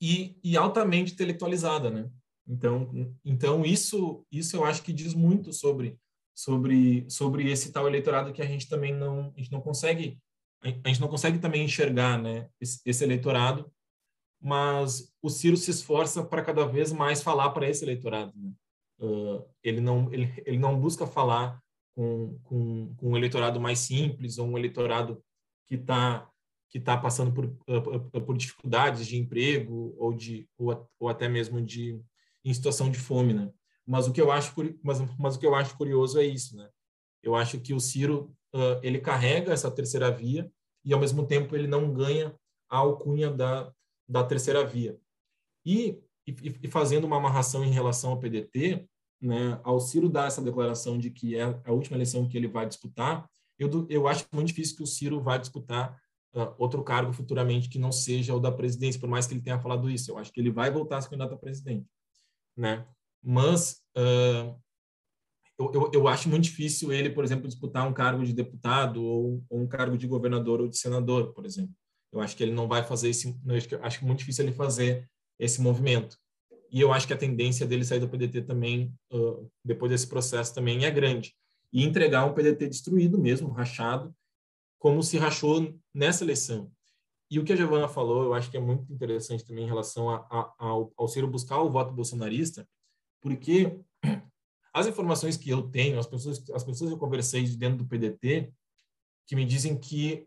[0.00, 2.10] e, e altamente intelectualizada, né?
[2.46, 2.90] Então,
[3.24, 5.98] então isso, isso eu acho que diz muito sobre
[6.34, 10.18] sobre sobre esse tal eleitorado que a gente também não a gente não consegue
[10.62, 13.70] a gente não consegue também enxergar né, esse, esse eleitorado,
[14.40, 18.32] mas o Ciro se esforça para cada vez mais falar para esse eleitorado.
[18.36, 18.52] Né?
[18.98, 21.60] Uh, ele, não, ele, ele não busca falar
[21.94, 25.22] com, com, com um eleitorado mais simples ou um eleitorado
[25.66, 26.26] que está
[26.70, 27.48] que tá passando por,
[28.24, 32.00] por dificuldades de emprego ou, de, ou, ou até mesmo de
[32.44, 33.52] em situação de fome, né?
[33.84, 36.70] Mas o que eu acho mas, mas o que eu acho curioso é isso, né?
[37.22, 40.50] Eu acho que o Ciro uh, ele carrega essa terceira via
[40.84, 42.34] e, ao mesmo tempo, ele não ganha
[42.68, 43.72] a alcunha da,
[44.08, 44.98] da terceira via.
[45.64, 48.88] E, e, e fazendo uma amarração em relação ao PDT,
[49.20, 52.66] né, ao Ciro dar essa declaração de que é a última eleição que ele vai
[52.66, 53.28] disputar,
[53.58, 56.00] eu, eu acho muito difícil que o Ciro vá disputar
[56.34, 59.60] uh, outro cargo futuramente que não seja o da presidência, por mais que ele tenha
[59.60, 60.10] falado isso.
[60.10, 61.86] Eu acho que ele vai voltar a ser candidato a presidente.
[62.56, 62.86] Né?
[63.22, 64.58] Mas uh,
[65.60, 69.44] eu, eu, eu, acho muito difícil ele, por exemplo, disputar um cargo de deputado ou,
[69.50, 71.74] ou, um cargo de governador ou de senador, por exemplo.
[72.10, 74.54] Eu acho que ele não vai fazer esse, eu acho, que, acho muito difícil ele
[74.54, 75.06] fazer
[75.38, 76.16] esse movimento.
[76.72, 80.54] E eu acho que a tendência dele sair do PDT também, uh, depois desse processo,
[80.54, 81.34] também é grande.
[81.72, 84.14] E entregar um PDT destruído mesmo, rachado,
[84.78, 86.72] como se rachou nessa eleição.
[87.30, 90.08] E o que a Giovana falou, eu acho que é muito interessante também em relação
[90.08, 92.66] a, a, ao, ao Ciro buscar o voto bolsonarista,
[93.20, 93.78] porque
[94.72, 97.86] as informações que eu tenho, as pessoas, as pessoas que eu conversei de dentro do
[97.86, 98.52] PDT,
[99.26, 100.26] que me dizem que,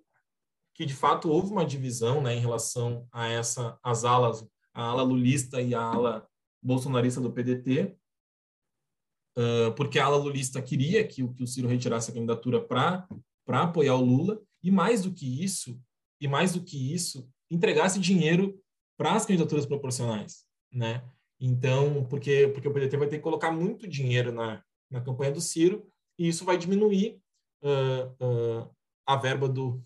[0.73, 5.03] que de fato houve uma divisão né, em relação a essa, as alas, a ala
[5.03, 6.27] lulista e a ala
[6.61, 7.95] bolsonarista do PDT,
[9.37, 13.07] uh, porque a ala lulista queria que, que o Ciro retirasse a candidatura para
[13.47, 15.79] apoiar o Lula, e mais do que isso,
[16.21, 18.57] e mais do que isso, entregasse dinheiro
[18.97, 21.03] para as candidaturas proporcionais, né?
[21.45, 25.41] Então, porque, porque o PDT vai ter que colocar muito dinheiro na, na campanha do
[25.41, 25.85] Ciro,
[26.17, 27.19] e isso vai diminuir
[27.61, 28.75] uh, uh,
[29.05, 29.83] a verba do,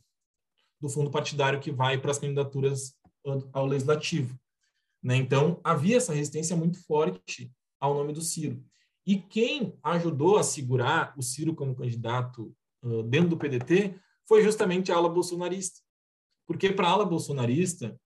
[0.80, 2.94] do fundo partidário que vai para as candidaturas
[3.52, 4.40] ao legislativo.
[5.02, 5.16] Né?
[5.16, 8.64] Então, havia essa resistência muito forte ao nome do Ciro.
[9.04, 14.92] E quem ajudou a segurar o Ciro como candidato uh, dentro do PDT foi justamente
[14.92, 15.80] a ala bolsonarista.
[16.46, 18.00] Porque para a ala bolsonarista,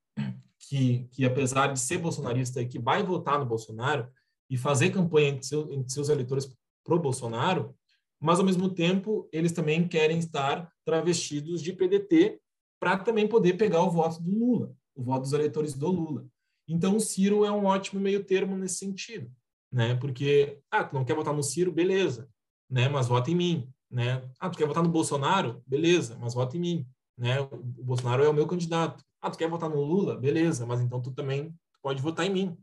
[0.68, 4.08] que, que apesar de ser bolsonarista e que vai votar no Bolsonaro
[4.50, 6.54] e fazer campanha entre, seu, entre seus eleitores
[6.84, 7.76] pro Bolsonaro,
[8.20, 12.40] mas ao mesmo tempo eles também querem estar travestidos de PDT
[12.80, 16.26] para também poder pegar o voto do Lula, o voto dos eleitores do Lula.
[16.68, 19.32] Então o Ciro é um ótimo meio termo nesse sentido
[19.72, 19.96] né?
[19.96, 22.28] Porque, ah, tu não quer votar no Ciro, beleza,
[22.70, 22.90] né?
[22.90, 24.30] Mas vota em mim, né?
[24.40, 25.64] Ah, tu quer votar no Bolsonaro?
[25.66, 26.88] Beleza, mas vota em mim,
[27.18, 27.40] né?
[27.40, 29.04] O Bolsonaro é o meu candidato.
[29.22, 30.18] Ah, tu quer votar no Lula?
[30.18, 32.58] Beleza, mas então tu também pode votar em mim,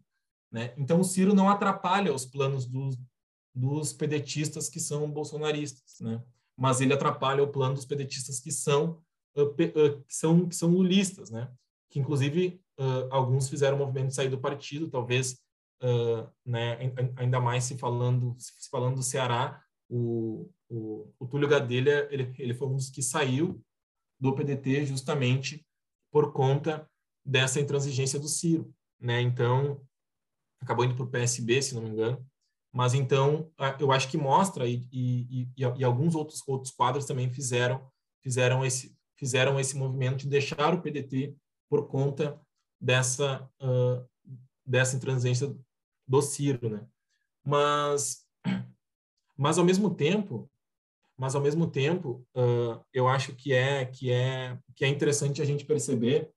[0.51, 0.75] né?
[0.77, 2.97] Então o Ciro não atrapalha os planos dos,
[3.55, 6.23] dos pedetistas que são bolsonaristas, né?
[6.57, 9.01] Mas ele atrapalha o plano dos pedetistas que são
[9.37, 11.51] uh, uh, que são que são lulistas, né?
[11.91, 15.39] Que inclusive uh, alguns fizeram o movimento de sair do partido, talvez
[15.83, 16.79] uh, né,
[17.17, 22.55] ainda mais se falando, se falando do Ceará, o, o, o Túlio Gadelha, ele, ele
[22.55, 23.61] foi um dos que saiu
[24.21, 25.65] do PDT justamente
[26.11, 26.89] por conta
[27.25, 29.21] dessa intransigência do Ciro, né?
[29.21, 29.81] Então,
[30.61, 32.25] acabou indo para o PSB, se não me engano,
[32.73, 37.31] mas então eu acho que mostra e, e, e, e, alguns outros outros quadros também
[37.31, 37.91] fizeram
[38.23, 41.35] fizeram esse fizeram esse movimento de deixar o PDT
[41.69, 42.41] por conta
[42.81, 44.07] dessa uh,
[44.65, 45.57] dessa intransigência
[46.07, 46.87] do Ciro, né?
[47.45, 48.27] Mas,
[49.37, 50.51] mas ao mesmo tempo,
[51.19, 55.45] mas ao mesmo tempo, uh, eu acho que é que é que é interessante a
[55.45, 56.31] gente perceber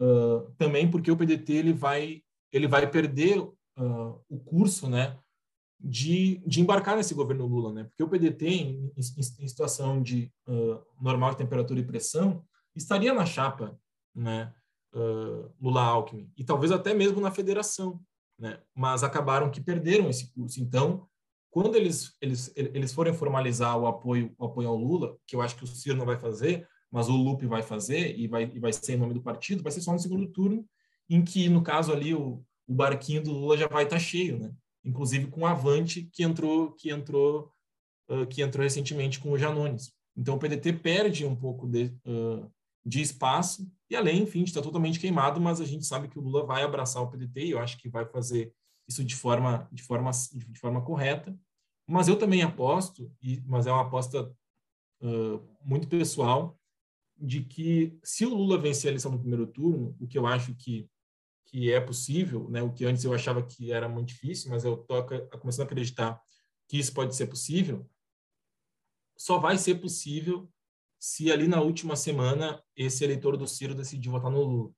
[0.00, 2.22] uh, também porque o PDT ele vai
[2.52, 5.16] ele vai perder uh, o curso, né?
[5.78, 7.84] De, de embarcar nesse governo Lula, né?
[7.84, 9.00] Porque o PDT, em, em,
[9.38, 10.32] em situação de
[10.98, 12.42] normal de temperatura e pressão,
[12.74, 13.78] estaria na chapa,
[14.14, 14.52] né?
[15.60, 18.00] Lula-Alckmin e talvez até mesmo na federação,
[18.38, 18.58] né?
[18.74, 20.58] mas acabaram que perderam esse curso.
[20.58, 21.06] Então,
[21.56, 25.56] quando eles, eles, eles forem formalizar o apoio, o apoio ao Lula, que eu acho
[25.56, 28.70] que o Ciro não vai fazer, mas o Lupe vai fazer e vai, e vai
[28.74, 30.68] ser em nome do partido, vai ser só no segundo turno,
[31.08, 34.38] em que, no caso ali, o, o barquinho do Lula já vai estar tá cheio,
[34.38, 34.52] né?
[34.84, 37.50] Inclusive com o Avante, que entrou, que entrou,
[38.10, 39.94] uh, que entrou recentemente com o Janones.
[40.14, 42.52] Então, o PDT perde um pouco de, uh,
[42.84, 46.44] de espaço, e além, enfim, está totalmente queimado, mas a gente sabe que o Lula
[46.44, 48.52] vai abraçar o PDT, e eu acho que vai fazer
[48.86, 51.34] isso de forma, de forma, de forma correta.
[51.86, 54.34] Mas eu também aposto, e, mas é uma aposta
[55.00, 56.58] uh, muito pessoal,
[57.16, 60.54] de que se o Lula vencer a eleição no primeiro turno, o que eu acho
[60.54, 60.88] que,
[61.46, 64.74] que é possível, né, o que antes eu achava que era muito difícil, mas eu
[64.74, 65.06] estou
[65.38, 66.20] começando a acreditar
[66.68, 67.88] que isso pode ser possível,
[69.16, 70.50] só vai ser possível
[70.98, 74.72] se ali na última semana esse eleitor do Ciro decidir votar no Lula.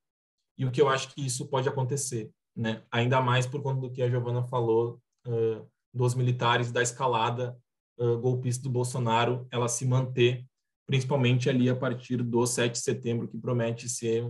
[0.56, 2.84] E o que eu acho que isso pode acontecer, né?
[2.90, 7.56] Ainda mais por conta do que a Giovana falou uh, dos militares da escalada
[7.98, 10.44] uh, golpista do Bolsonaro, ela se manter,
[10.86, 14.24] principalmente ali a partir do 7 de setembro, que promete ser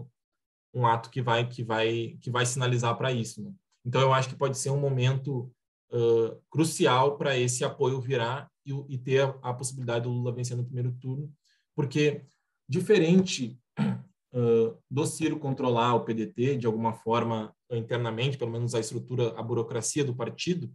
[0.75, 3.43] um, ato que vai que vai que vai sinalizar para isso.
[3.43, 3.53] Né?
[3.85, 5.51] Então eu acho que pode ser um momento
[5.93, 10.57] uh, crucial para esse apoio virar e, e ter a, a possibilidade do Lula vencer
[10.57, 11.33] no primeiro turno
[11.79, 12.23] porque,
[12.69, 19.33] diferente uh, do Ciro controlar o PDT de alguma forma internamente, pelo menos a estrutura,
[19.39, 20.69] a burocracia do partido,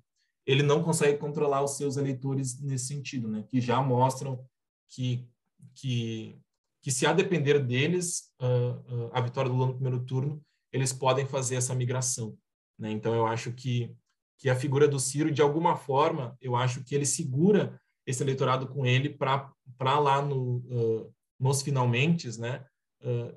[0.46, 3.44] ele não consegue controlar os seus eleitores nesse sentido, né?
[3.48, 4.44] que já mostram
[4.90, 5.28] que,
[5.76, 6.38] que,
[6.82, 10.92] que se a depender deles, uh, uh, a vitória do Lula no primeiro turno, eles
[10.92, 12.38] podem fazer essa migração.
[12.78, 12.92] Né?
[12.92, 13.96] Então, eu acho que,
[14.38, 18.68] que a figura do Ciro, de alguma forma, eu acho que ele segura esse eleitorado
[18.68, 22.66] com ele para lá no, uh, nos finalmente, né,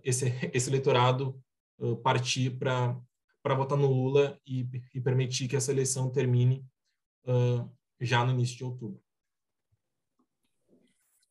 [0.02, 1.40] esse, esse eleitorado
[2.02, 6.64] partir para votar no Lula e, e, permitir que essa eleição termine
[8.00, 9.00] já no início de outubro.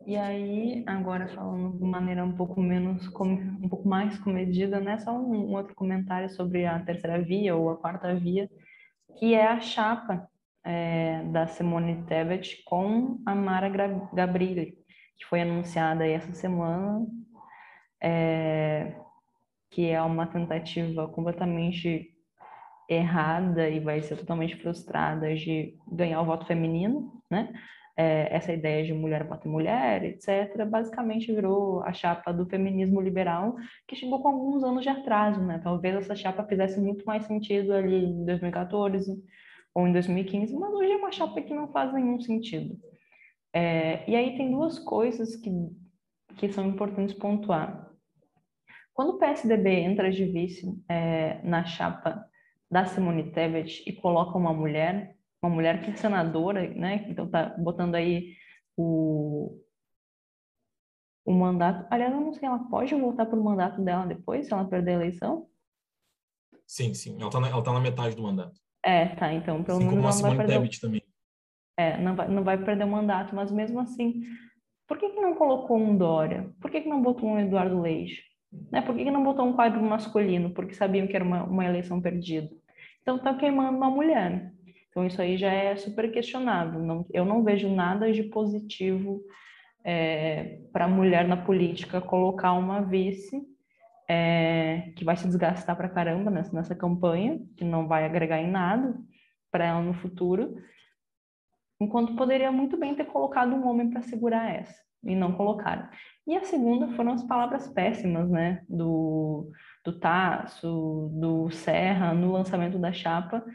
[0.06, 5.00] E aí, agora falando de maneira um pouco menos, um pouco mais comedida, né?
[5.00, 8.48] Só um, um outro comentário sobre a terceira via ou a quarta via,
[9.18, 10.30] que é a chapa
[10.64, 13.70] é, da Simone Tebet com a Mara
[14.14, 14.78] Gabrilli,
[15.18, 17.08] que foi anunciada essa semana,
[18.00, 18.96] é,
[19.72, 22.15] que é uma tentativa completamente
[22.90, 27.54] errada e vai ser totalmente frustrada de ganhar o voto feminino, né?
[27.98, 33.56] É, essa ideia de mulher bate mulher, etc., basicamente virou a chapa do feminismo liberal,
[33.88, 35.62] que chegou com alguns anos de atraso, né?
[35.64, 39.16] Talvez essa chapa fizesse muito mais sentido ali em 2014,
[39.76, 42.80] ou em 2015, mas hoje é uma chapa que não faz nenhum sentido.
[43.54, 45.52] É, e aí tem duas coisas que,
[46.38, 47.92] que são importantes pontuar.
[48.94, 52.26] Quando o PSDB entra de vice é, na chapa
[52.70, 57.06] da Simone Tebet e coloca uma mulher, uma mulher que é senadora, né?
[57.08, 58.36] Então tá botando aí
[58.76, 59.62] o,
[61.26, 61.88] o mandato.
[61.90, 64.92] Aliás, eu não sei, ela pode voltar para o mandato dela depois, se ela perder
[64.92, 65.48] a eleição?
[66.66, 67.16] Sim, sim.
[67.18, 68.60] Ela está na, ela tá na metade do mandato.
[68.84, 69.34] É, tá.
[69.34, 70.62] Então, pelo assim menos como a Simone vai perder.
[70.62, 71.02] Tebet também.
[71.78, 74.24] É, não vai, não vai perder o mandato, mas mesmo assim,
[74.88, 76.54] por que, que não colocou um Dória?
[76.62, 78.24] Por que, que não botou um Eduardo Leite?
[78.72, 78.82] Né?
[78.82, 80.50] Por que, que não botou um quadro masculino?
[80.52, 82.50] Porque sabiam que era uma, uma eleição perdida.
[83.02, 84.52] Então, tá queimando uma mulher.
[84.90, 86.82] Então, isso aí já é super questionável.
[86.82, 89.22] Não, eu não vejo nada de positivo
[89.84, 93.46] é, para a mulher na política colocar uma vice
[94.08, 98.50] é, que vai se desgastar para caramba nessa, nessa campanha, que não vai agregar em
[98.50, 98.96] nada
[99.52, 100.58] para ela no futuro,
[101.80, 105.88] enquanto poderia muito bem ter colocado um homem para segurar essa, e não colocaram.
[106.28, 109.52] E a segunda foram as palavras péssimas, né, do,
[109.84, 113.46] do Tasso, do Serra, no lançamento da chapa,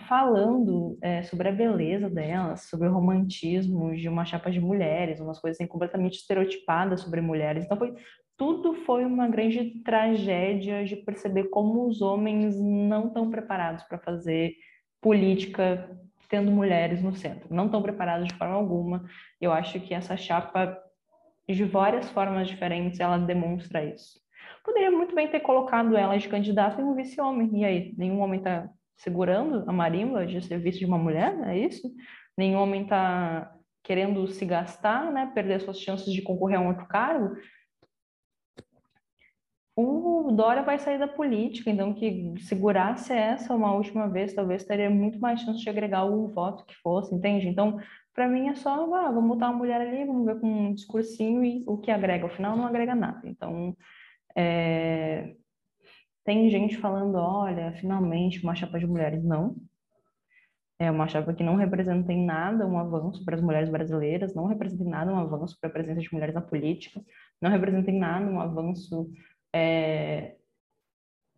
[0.00, 5.38] falando é, sobre a beleza delas, sobre o romantismo de uma chapa de mulheres, umas
[5.38, 7.64] coisas assim, completamente estereotipadas sobre mulheres.
[7.64, 7.94] Então, foi,
[8.36, 14.54] tudo foi uma grande tragédia de perceber como os homens não estão preparados para fazer
[15.00, 15.88] política
[16.28, 17.46] tendo mulheres no centro.
[17.54, 19.04] Não estão preparados de forma alguma.
[19.40, 20.78] Eu acho que essa chapa,
[21.48, 24.20] de várias formas diferentes, ela demonstra isso.
[24.64, 27.50] Poderia muito bem ter colocado ela de candidata em um vice-homem.
[27.54, 31.38] E aí, nenhum homem está segurando a marimba de ser vice de uma mulher?
[31.48, 31.88] É isso?
[32.36, 33.52] Nenhum homem está
[33.82, 37.36] querendo se gastar, né, perder suas chances de concorrer a um outro cargo,
[39.76, 44.88] o Dória vai sair da política, então que segurasse essa uma última vez, talvez teria
[44.88, 47.46] muito mais chance de agregar o voto que fosse, entende?
[47.46, 47.78] Então,
[48.14, 51.44] para mim é só, ah, vamos botar uma mulher ali, vamos ver com um discursinho
[51.44, 53.20] e o que agrega, ao final não agrega nada.
[53.28, 53.76] Então,
[54.34, 55.34] é...
[56.24, 59.22] tem gente falando, olha, finalmente uma chapa de mulheres.
[59.22, 59.56] Não.
[60.78, 64.46] É uma chapa que não representa em nada um avanço para as mulheres brasileiras, não
[64.46, 67.02] representa em nada um avanço para a presença de mulheres na política,
[67.40, 69.10] não representa em nada um avanço
[69.56, 70.36] é,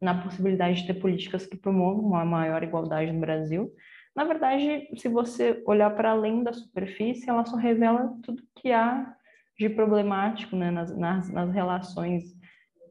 [0.00, 3.72] na possibilidade de ter políticas que promovam uma maior igualdade no Brasil.
[4.14, 9.14] Na verdade, se você olhar para além da superfície, ela só revela tudo que há
[9.56, 12.36] de problemático né, nas, nas, nas relações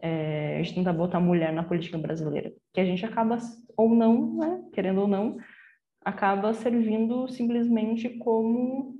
[0.01, 3.37] é, de tentar botar mulher na política brasileira, que a gente acaba,
[3.75, 5.37] ou não, né, querendo ou não,
[6.03, 8.95] acaba servindo simplesmente como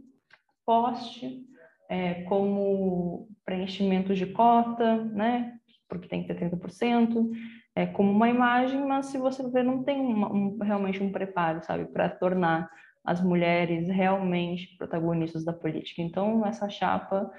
[0.66, 1.46] poste,
[1.90, 5.57] é, como preenchimento de cota, né,
[5.88, 7.30] porque tem que ter 30%,
[7.76, 11.64] é, como uma imagem, mas se você ver, não tem uma, um, realmente um preparo,
[11.64, 12.70] sabe, para tornar
[13.06, 16.02] as mulheres realmente protagonistas da política.
[16.02, 17.32] Então, essa chapa,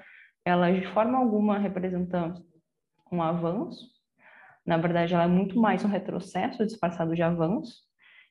[0.43, 2.33] ela de forma alguma representa
[3.11, 3.87] um avanço,
[4.65, 7.73] na verdade, ela é muito mais um retrocesso disfarçado de avanço,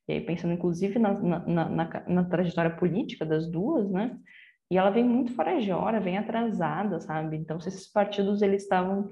[0.07, 4.17] e aí pensando inclusive na, na, na, na trajetória política das duas, né,
[4.71, 7.37] e ela vem muito fora de hora, vem atrasada, sabe?
[7.37, 9.11] Então, se esses partidos eles estavam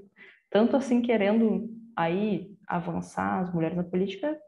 [0.51, 4.39] tanto assim querendo aí avançar as mulheres na política,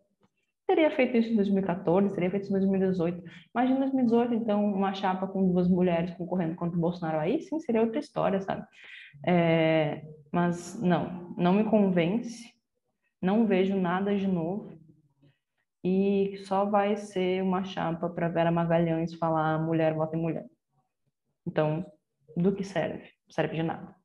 [0.66, 3.24] teria feito isso em 2014, teria feito isso em 2018.
[3.54, 7.80] Imagina 2018, então, uma chapa com duas mulheres concorrendo contra o Bolsonaro aí, sim, seria
[7.80, 8.66] outra história, sabe?
[9.26, 12.52] É, mas não, não me convence,
[13.20, 14.78] não vejo nada de novo
[15.82, 20.46] e só vai ser uma chapa para Vera Magalhães falar mulher vota em mulher.
[21.46, 21.86] Então,
[22.36, 23.08] do que serve?
[23.30, 23.97] Serve de nada.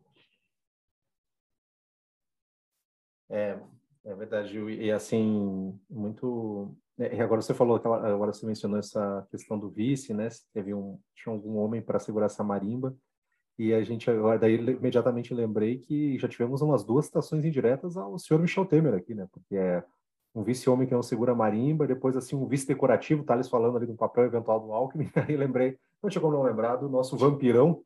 [3.34, 3.58] É,
[4.06, 4.60] é verdade.
[4.60, 6.76] E, assim, muito.
[7.00, 10.30] É, e agora você falou, agora você mencionou essa questão do vice, né?
[10.54, 12.96] Teve um, tinha algum homem para segurar essa marimba.
[13.58, 18.18] E a gente agora, daí imediatamente lembrei que já tivemos umas duas citações indiretas ao
[18.20, 19.28] senhor Michel Temer aqui, né?
[19.32, 19.84] Porque é
[20.36, 23.96] um vice-homem que não segura marimba, depois assim um vice decorativo, Thales falando ali do
[23.96, 27.84] papel eventual do Alckmin, aí lembrei, não tinha como não lembrar do nosso vampirão,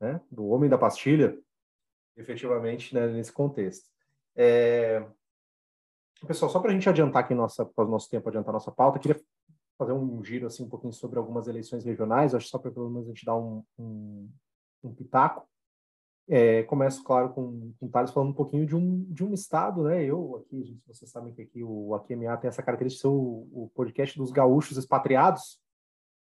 [0.00, 0.20] né?
[0.30, 1.38] Do homem da pastilha,
[2.16, 3.93] efetivamente, né, nesse contexto.
[4.36, 5.04] É...
[6.26, 8.98] Pessoal, só para a gente adiantar aqui nossa, para o nosso tempo adiantar nossa pauta,
[8.98, 9.20] queria
[9.76, 13.06] fazer um giro assim um pouquinho sobre algumas eleições regionais, acho só para pelo menos
[13.06, 14.30] a gente dar um, um,
[14.82, 15.46] um pitaco.
[16.26, 19.82] É, começo, claro, com, com o Thales falando um pouquinho de um, de um estado,
[19.82, 20.02] né?
[20.02, 23.46] Eu aqui, gente, vocês sabem que aqui o AQMA tem essa característica de ser o,
[23.52, 25.60] o podcast dos gaúchos expatriados,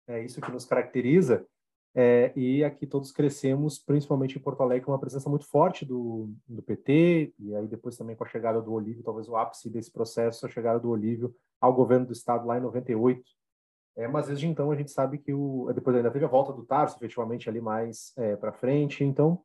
[0.07, 1.45] é isso que nos caracteriza.
[1.93, 6.33] É, e aqui todos crescemos, principalmente em Porto Alegre, com uma presença muito forte do,
[6.47, 9.91] do PT, e aí depois também com a chegada do Olívio, talvez o ápice desse
[9.91, 13.21] processo, a chegada do Olívio ao governo do Estado lá em 98.
[13.97, 16.65] É, mas desde então a gente sabe que o depois ainda teve a volta do
[16.65, 19.03] Tarso, efetivamente, ali mais é, para frente.
[19.03, 19.43] Então,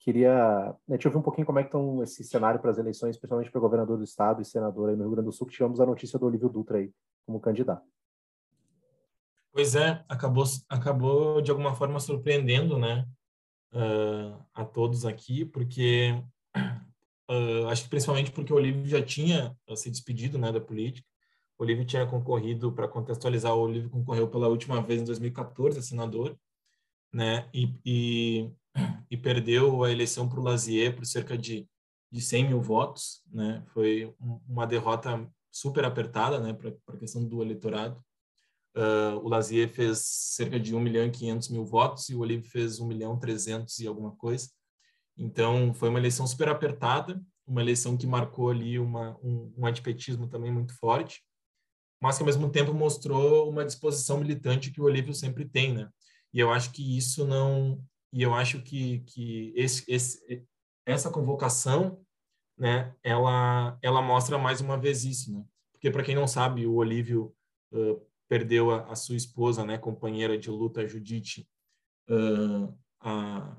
[0.00, 3.16] queria né, te ouvir um pouquinho como é que estão esse cenário para as eleições,
[3.16, 5.80] principalmente para governador do estado e senador aí no Rio Grande do Sul, que tivemos
[5.80, 6.92] a notícia do Olívio Dutra aí
[7.24, 7.95] como candidato.
[9.56, 13.08] Pois é, acabou, acabou de alguma forma surpreendendo, né,
[13.72, 16.10] uh, a todos aqui, porque
[17.30, 21.08] uh, acho que principalmente porque o Olívio já tinha se despedido, né, da política.
[21.58, 25.82] O Olívio tinha concorrido, para contextualizar, o Olívio concorreu pela última vez em 2014 a
[25.82, 26.38] senador,
[27.10, 28.50] né, e, e,
[29.10, 31.66] e perdeu a eleição para o Lazier por cerca de,
[32.12, 34.14] de 100 mil votos, né, foi
[34.46, 38.04] uma derrota super apertada, né, para a questão do eleitorado.
[38.76, 42.50] Uh, o Lazier fez cerca de 1 milhão e 500 mil votos e o Olívio
[42.50, 44.50] fez 1 milhão 300 e alguma coisa.
[45.16, 50.28] Então, foi uma eleição super apertada, uma eleição que marcou ali uma, um, um antipetismo
[50.28, 51.22] também muito forte,
[52.00, 55.88] mas que ao mesmo tempo mostrou uma disposição militante que o Olívio sempre tem, né?
[56.32, 60.44] E eu acho que isso não, e eu acho que que esse, esse
[60.84, 61.98] essa convocação,
[62.58, 65.42] né, ela ela mostra mais uma vez isso, né?
[65.72, 67.34] Porque para quem não sabe, o Olívio
[67.72, 71.48] uh, perdeu a, a, sua esposa, né, companheira de luta Judite,
[72.10, 73.56] uh, há,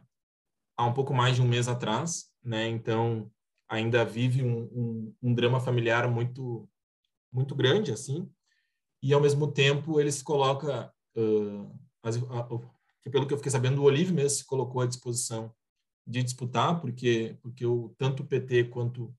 [0.78, 2.68] há um pouco mais de um mês atrás, né?
[2.68, 3.32] Então
[3.70, 6.70] ainda vive um, um, um drama familiar muito
[7.32, 8.30] muito grande assim
[9.03, 12.47] e ao mesmo tempo ele se coloca uh, as, a,
[13.01, 15.53] que pelo que eu fiquei sabendo o Olive mesmo se colocou à disposição
[16.05, 19.13] de disputar porque porque o tanto o PT quanto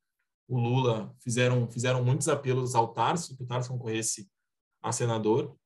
[0.48, 4.28] o Lula fizeram fizeram muitos apelos ao Tarso que o Tarso concorresse
[4.82, 5.56] a senador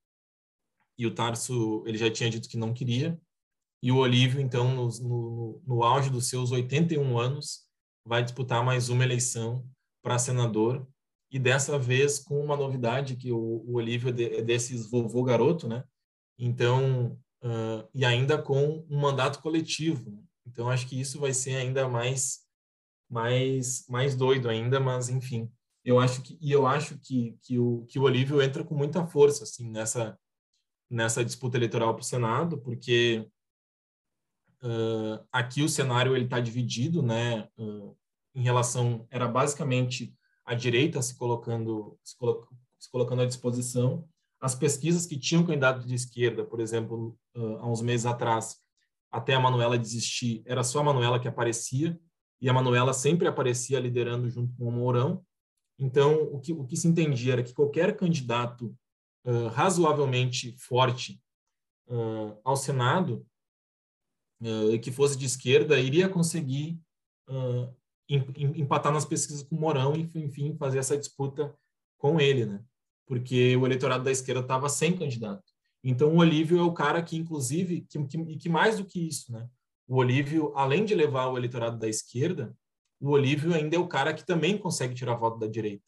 [0.98, 3.20] e o Tarso ele já tinha dito que não queria
[3.82, 7.66] e o Olívio então no, no, no auge dos seus 81 anos
[8.04, 9.66] vai disputar mais uma eleição
[10.02, 10.86] para senador
[11.32, 15.66] e dessa vez com uma novidade que o, o Olívio é, é desses vovô garoto,
[15.66, 15.82] né?
[16.38, 20.22] Então uh, e ainda com um mandato coletivo.
[20.46, 22.42] Então acho que isso vai ser ainda mais
[23.08, 25.50] mais mais doido ainda, mas enfim,
[25.84, 29.06] eu acho que e eu acho que que o que o Olívio entra com muita
[29.06, 30.18] força assim nessa
[30.88, 33.26] nessa disputa eleitoral para o Senado, porque
[34.62, 37.48] uh, aqui o cenário ele está dividido, né?
[37.56, 37.96] Uh,
[38.34, 40.14] em relação era basicamente
[40.44, 42.46] a direita se colocando se, colo
[42.78, 44.06] se, colocando à disposição.
[44.40, 48.58] As pesquisas que tinham candidato de esquerda, por exemplo, uh, há uns meses atrás,
[49.10, 51.98] até a Manuela desistir, era só a Manuela que aparecia
[52.40, 55.24] e a Manuela sempre aparecia liderando junto com o Mourão.
[55.82, 58.72] Então, o que, o que se entendia era que qualquer candidato
[59.24, 61.20] uh, razoavelmente forte
[61.88, 63.26] uh, ao Senado,
[64.40, 66.80] uh, que fosse de esquerda, iria conseguir
[68.08, 71.52] empatar nas pesquisas com o Mourão e, enfim, fazer essa disputa
[71.98, 72.62] com ele, né?
[73.06, 75.42] Porque o eleitorado da esquerda estava sem candidato.
[75.82, 79.32] Então, o Olívio é o cara que, inclusive, que, que, que mais do que isso,
[79.32, 79.48] né?
[79.88, 82.54] O Olívio, além de levar o eleitorado da esquerda,
[83.02, 85.84] o Olívio ainda é o cara que também consegue tirar voto da direita.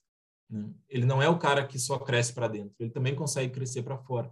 [0.51, 0.69] Né?
[0.89, 3.97] Ele não é o cara que só cresce para dentro, ele também consegue crescer para
[3.97, 4.31] fora.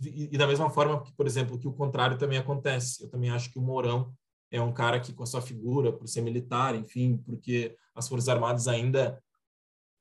[0.00, 3.02] E, e, da mesma forma que, por exemplo, que o contrário também acontece.
[3.02, 4.14] Eu também acho que o Mourão
[4.50, 8.28] é um cara que, com a sua figura, por ser militar, enfim, porque as Forças
[8.28, 9.22] Armadas ainda,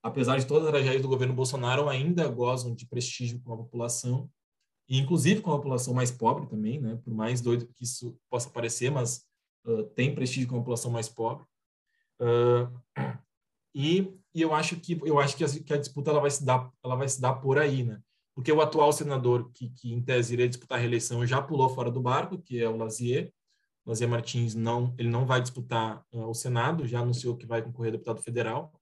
[0.03, 4.29] apesar de todas as tragédias do governo Bolsonaro, ainda gozam de prestígio com a população,
[4.87, 6.99] e inclusive com a população mais pobre também, né?
[7.03, 9.25] por mais doido que isso possa parecer, mas
[9.65, 11.45] uh, tem prestígio com a população mais pobre.
[12.19, 12.69] Uh,
[13.73, 16.43] e, e, eu acho que eu acho que a, que a, disputa ela vai se
[16.43, 18.01] dar ela vai se dar por aí, né?
[18.35, 21.91] Porque o atual senador que, que em tese iria disputar a reeleição já pulou fora
[21.91, 23.31] do barco, que é o Lazier.
[23.85, 27.61] O Lazier Martins não ele não vai disputar uh, o Senado, já anunciou que vai
[27.61, 28.73] concorrer a deputado federal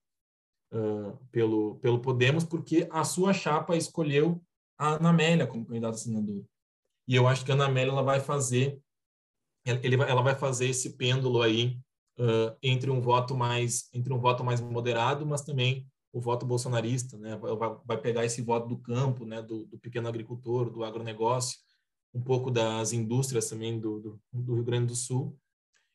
[0.72, 4.42] uh, pelo pelo Podemos, porque a sua chapa escolheu
[4.78, 6.44] a Ana Amélia como candidata a senador.
[7.06, 8.80] E eu acho que a Ana Amélia ela vai fazer
[10.08, 11.78] ela vai fazer esse pêndulo aí
[12.18, 17.16] uh, entre um voto mais entre um voto mais moderado, mas também o voto bolsonarista,
[17.18, 17.36] né?
[17.36, 19.40] Vai, vai pegar esse voto do campo, né?
[19.40, 21.58] Do, do, pequeno agricultor, do agronegócio,
[22.12, 25.38] um pouco das indústrias também do, do, do Rio Grande do Sul.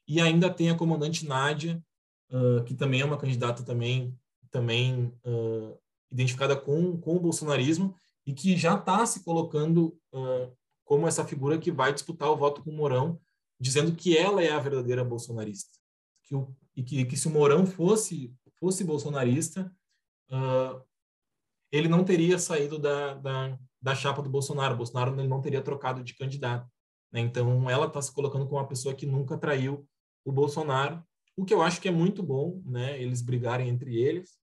[0.08, 1.84] E ainda tem a comandante Nádia,
[2.32, 4.18] uh, que também é uma candidata também
[4.52, 5.76] também uh,
[6.12, 9.98] identificada com, com o bolsonarismo e que já está se colocando
[10.86, 13.20] como essa figura que vai disputar o voto com o Mourão,
[13.60, 15.83] dizendo que ela é a verdadeira bolsonarista
[16.24, 19.70] que o, e que, que se o Mourão fosse fosse bolsonarista,
[20.32, 20.82] uh,
[21.70, 24.74] ele não teria saído da, da, da chapa do Bolsonaro.
[24.74, 26.72] O Bolsonaro não teria trocado de candidato.
[27.12, 27.20] Né?
[27.20, 29.86] Então, ela está se colocando como uma pessoa que nunca traiu
[30.24, 31.04] o Bolsonaro,
[31.36, 33.02] o que eu acho que é muito bom, né?
[33.02, 34.38] Eles brigarem entre eles.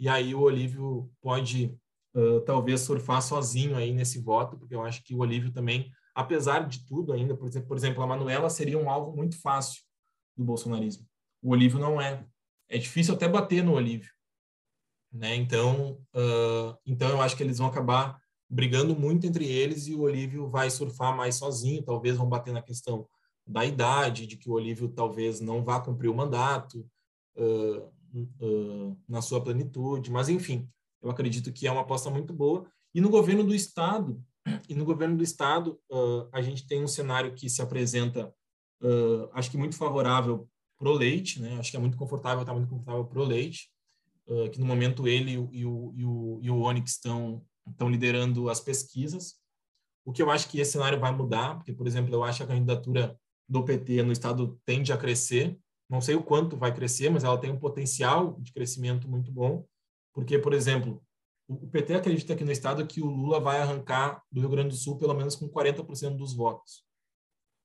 [0.00, 1.78] E aí o Olívio pode
[2.16, 6.66] uh, talvez surfar sozinho aí nesse voto, porque eu acho que o Olívio também, apesar
[6.66, 9.82] de tudo ainda, por exemplo, por exemplo a Manuela seria um alvo muito fácil
[10.36, 11.06] do bolsonarismo.
[11.42, 12.24] O Olívio não é.
[12.68, 14.10] É difícil até bater no Olívio.
[15.12, 15.34] Né?
[15.34, 18.18] Então, uh, então eu acho que eles vão acabar
[18.48, 22.62] brigando muito entre eles e o Olívio vai surfar mais sozinho, talvez vão bater na
[22.62, 23.06] questão
[23.46, 26.86] da idade, de que o Olívio talvez não vá cumprir o mandato
[27.36, 27.90] uh,
[28.40, 30.68] uh, na sua plenitude, mas enfim,
[31.02, 32.66] eu acredito que é uma aposta muito boa.
[32.94, 34.22] E no governo do estado,
[34.68, 35.80] e no governo do estado,
[36.30, 38.32] a gente tem um cenário que se apresenta,
[39.32, 40.48] acho que muito favorável
[40.82, 41.58] pro Leite, né?
[41.60, 43.70] Acho que é muito confortável, está muito confortável pro Leite
[44.26, 48.50] uh, que no momento ele e o, e o, e o Onyx estão, estão liderando
[48.50, 49.36] as pesquisas.
[50.04, 52.42] O que eu acho que esse cenário vai mudar, porque, por exemplo, eu acho que
[52.42, 53.16] a candidatura
[53.48, 55.56] do PT no estado tende a crescer.
[55.88, 59.64] Não sei o quanto vai crescer, mas ela tem um potencial de crescimento muito bom,
[60.12, 61.00] porque, por exemplo,
[61.46, 64.74] o PT acredita aqui no estado que o Lula vai arrancar do Rio Grande do
[64.74, 66.84] Sul pelo menos com 40% dos votos.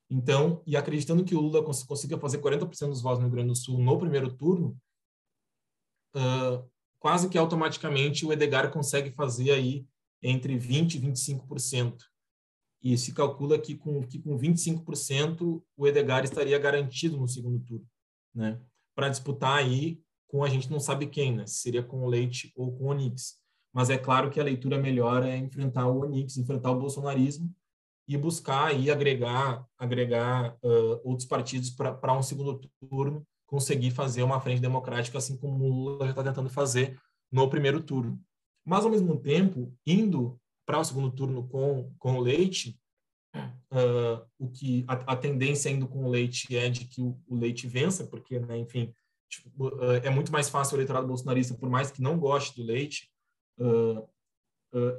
[0.09, 3.55] Então, e acreditando que o Lula consiga fazer 40% dos votos no Rio Grande do
[3.55, 4.77] Sul no primeiro turno,
[6.15, 9.85] uh, quase que automaticamente o Edgar consegue fazer aí
[10.21, 12.03] entre 20% e 25%.
[12.81, 17.85] E se calcula que com, que com 25% o Edgar estaria garantido no segundo turno,
[18.33, 18.61] né?
[18.95, 21.45] Para disputar aí com a gente não sabe quem, né?
[21.45, 23.41] Se seria com o Leite ou com o Onix.
[23.73, 27.53] Mas é claro que a leitura melhor é enfrentar o Onix, enfrentar o bolsonarismo
[28.07, 34.39] e buscar aí agregar, agregar uh, outros partidos para um segundo turno conseguir fazer uma
[34.39, 36.99] frente democrática, assim como o Lula já está tentando fazer
[37.31, 38.19] no primeiro turno.
[38.65, 42.77] Mas, ao mesmo tempo, indo para o segundo turno com, com o Leite,
[43.35, 47.35] uh, o que a, a, tendência indo com o Leite é de que o, o
[47.35, 48.93] Leite vença, porque, né, enfim,
[49.29, 52.65] tipo, uh, é muito mais fácil o eleitorado bolsonarista, por mais que não goste do
[52.65, 53.09] Leite,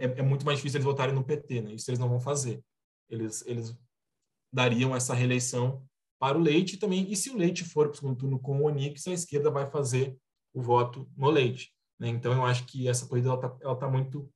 [0.00, 1.74] é, é, muito mais difícil eles votarem no PT, né?
[1.74, 2.62] Isso eles não vão fazer.
[3.08, 3.76] Eles, eles
[4.52, 5.82] dariam essa reeleição
[6.18, 7.10] para o Leite também.
[7.10, 9.70] E se o Leite for para o segundo turno com o Onix, a esquerda vai
[9.70, 10.18] fazer
[10.52, 11.72] o voto no Leite.
[11.98, 12.08] Né?
[12.08, 14.30] Então, eu acho que essa corrida está tá muito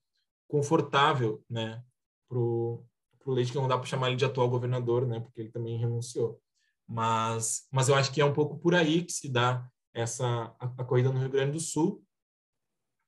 [0.48, 1.82] confortável né,
[2.28, 2.84] para o
[3.26, 6.40] Leite, que não dá para chamar ele de atual governador, né, porque ele também renunciou.
[6.86, 10.66] Mas, mas eu acho que é um pouco por aí que se dá essa a,
[10.78, 12.04] a corrida no Rio Grande do Sul.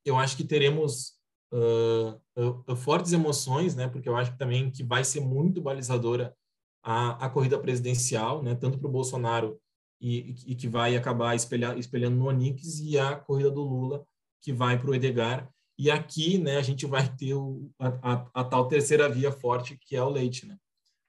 [0.04, 1.13] Eu acho que teremos
[1.54, 6.34] uh, uh, fortes emoções, né, porque eu acho que também que vai ser muito balizadora
[6.82, 9.58] a, a corrida presidencial, né, tanto para o Bolsonaro
[10.00, 14.04] e, e, que vai acabar espelhar, espelhando no Onix e a corrida do Lula
[14.42, 15.48] que vai para o Edgar.
[15.78, 19.78] E aqui, né, a gente vai ter o, a, a, a, tal terceira via forte
[19.80, 20.58] que é o Leite, né?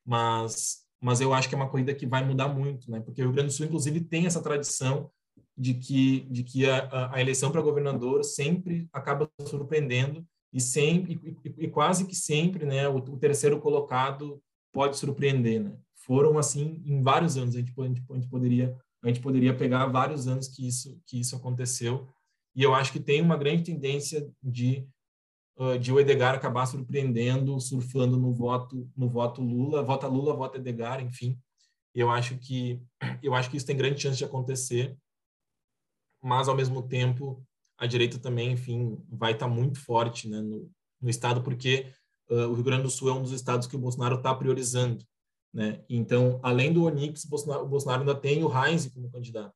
[0.05, 2.99] Mas, mas eu acho que é uma corrida que vai mudar muito, né?
[3.01, 5.11] Porque o Rio Grande do Sul, inclusive, tem essa tradição
[5.57, 11.65] de que, de que a, a eleição para governador sempre acaba surpreendendo e sempre e,
[11.65, 14.41] e, quase que sempre, né, o, o terceiro colocado
[14.71, 15.77] pode surpreender, né?
[15.95, 17.55] Foram assim em vários anos.
[17.55, 20.99] A gente, a gente, a gente poderia a gente poderia pegar vários anos que isso
[21.05, 22.07] que isso aconteceu.
[22.55, 24.87] E eu acho que tem uma grande tendência de
[25.79, 31.01] de o Edgar acabar surpreendendo, surfando no voto no voto Lula, vota Lula, vota Edgar,
[31.01, 31.39] enfim.
[31.93, 32.81] Eu acho que
[33.23, 34.97] eu acho que isso tem grande chance de acontecer.
[36.21, 37.41] Mas ao mesmo tempo,
[37.77, 40.71] a direita também, enfim, vai estar muito forte, né, no,
[41.01, 41.91] no estado porque
[42.29, 45.03] uh, o Rio Grande do Sul é um dos estados que o Bolsonaro está priorizando.
[45.53, 45.83] Né?
[45.89, 49.53] Então, além do Onix, Bolsonaro, o Bolsonaro ainda tem o Heinz como candidato.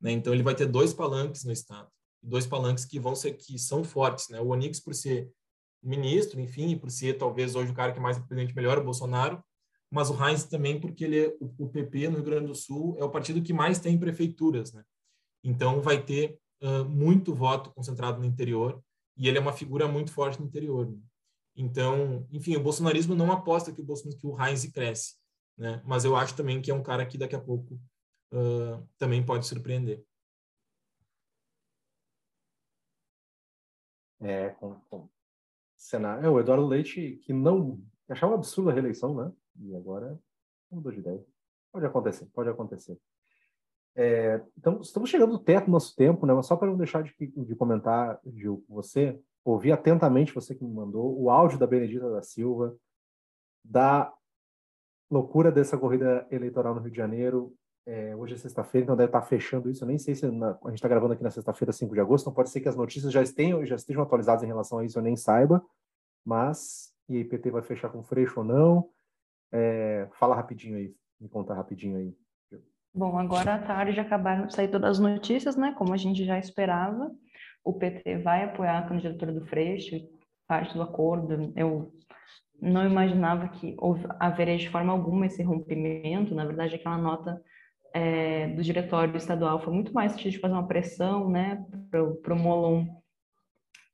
[0.00, 0.12] Né?
[0.12, 1.88] Então, ele vai ter dois palanques no estado,
[2.22, 4.28] dois palanques que vão ser que são fortes.
[4.28, 4.40] Né?
[4.40, 5.30] O Onix por ser
[5.82, 9.42] ministro, enfim, por ser talvez hoje o cara que mais represente melhor o Bolsonaro,
[9.90, 13.04] mas o Heinz também porque ele é, o, PP no Rio Grande do Sul é
[13.04, 14.82] o partido que mais tem prefeituras, né?
[15.42, 18.82] Então vai ter uh, muito voto concentrado no interior
[19.16, 20.88] e ele é uma figura muito forte no interior.
[20.88, 20.98] Né?
[21.56, 25.16] Então, enfim, o bolsonarismo não aposta que o, Bolsonaro, que o Heinz cresce,
[25.56, 25.82] né?
[25.84, 27.74] Mas eu acho também que é um cara que daqui a pouco
[28.32, 30.04] uh, também pode surpreender.
[34.20, 35.08] É, com, com
[35.76, 36.24] cenário.
[36.24, 39.32] É, o Eduardo Leite, que não achava absurda a reeleição, né?
[39.60, 40.18] E agora
[40.70, 41.24] mudou de ideia.
[41.72, 42.98] Pode acontecer, pode acontecer.
[44.00, 46.32] É, então, estamos chegando no teto do nosso tempo, né?
[46.32, 50.72] Mas só para não deixar de, de comentar, Gil, você, ouvi atentamente você que me
[50.72, 52.76] mandou o áudio da Benedita da Silva,
[53.64, 54.14] da
[55.10, 57.52] loucura dessa corrida eleitoral no Rio de Janeiro.
[57.84, 59.82] É, hoje é sexta-feira, então deve estar fechando isso.
[59.82, 62.22] Eu nem sei se na, a gente está gravando aqui na sexta-feira, 5 de agosto,
[62.22, 64.96] então pode ser que as notícias já estejam, já estejam atualizadas em relação a isso,
[64.96, 65.60] eu nem saiba.
[66.24, 68.90] Mas, e aí, PT vai fechar com freixo ou não?
[69.50, 72.14] É, fala rapidinho aí, me conta rapidinho aí.
[72.98, 75.72] Bom, agora à tarde acabaram de sair todas as notícias, né?
[75.78, 77.10] Como a gente já esperava
[77.64, 79.96] o PT vai apoiar a candidatura do Freixo,
[80.48, 81.52] parte do acordo.
[81.54, 81.92] Eu
[82.60, 83.76] não imaginava que
[84.18, 86.34] haveria de forma alguma esse rompimento.
[86.34, 87.40] Na verdade, aquela nota
[87.94, 92.86] é, do diretório estadual foi muito mais de fazer uma pressão né, para o Molon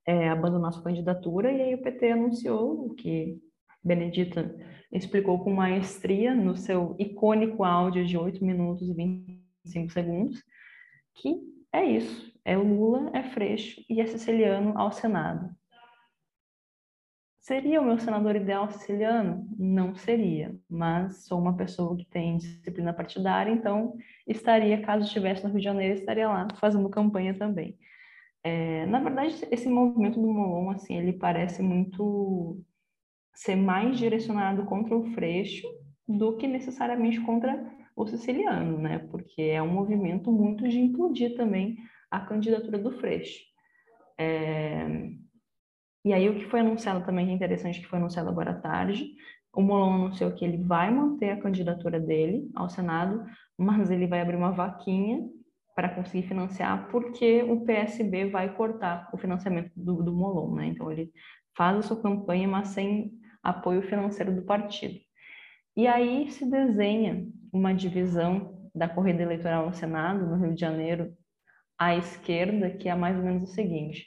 [0.07, 3.39] é, abandonar sua candidatura, e aí o PT anunciou que
[3.85, 4.55] Benedita
[4.91, 10.43] explicou com maestria no seu icônico áudio de 8 minutos e 25 segundos,
[11.14, 11.41] que
[11.72, 15.55] é isso, é Lula, é Freixo e é siciliano ao Senado.
[17.41, 19.47] Seria o meu senador ideal siciliano?
[19.59, 23.95] Não seria, mas sou uma pessoa que tem disciplina partidária, então
[24.26, 27.76] estaria, caso estivesse no Rio de Janeiro, estaria lá fazendo campanha também.
[28.43, 32.64] É, na verdade, esse movimento do Molon, assim, ele parece muito
[33.35, 35.66] ser mais direcionado contra o Freixo
[36.07, 38.99] do que necessariamente contra o siciliano, né?
[39.11, 41.76] Porque é um movimento muito de implodir também
[42.11, 43.41] a candidatura do Freixo.
[44.18, 44.87] É...
[46.05, 48.61] E aí o que foi anunciado também, que é interessante, que foi anunciado agora à
[48.61, 49.14] tarde,
[49.55, 53.24] o Molon anunciou que ele vai manter a candidatura dele ao Senado,
[53.57, 55.26] mas ele vai abrir uma vaquinha
[55.74, 60.66] para conseguir financiar, porque o PSB vai cortar o financiamento do, do Molon, né?
[60.66, 61.11] Então ele
[61.57, 63.12] faz a sua campanha, mas sem
[63.45, 64.99] apoio financeiro do partido.
[65.76, 71.12] E aí se desenha uma divisão da corrida eleitoral no Senado, no Rio de Janeiro,
[71.78, 74.07] à esquerda, que é mais ou menos o seguinte: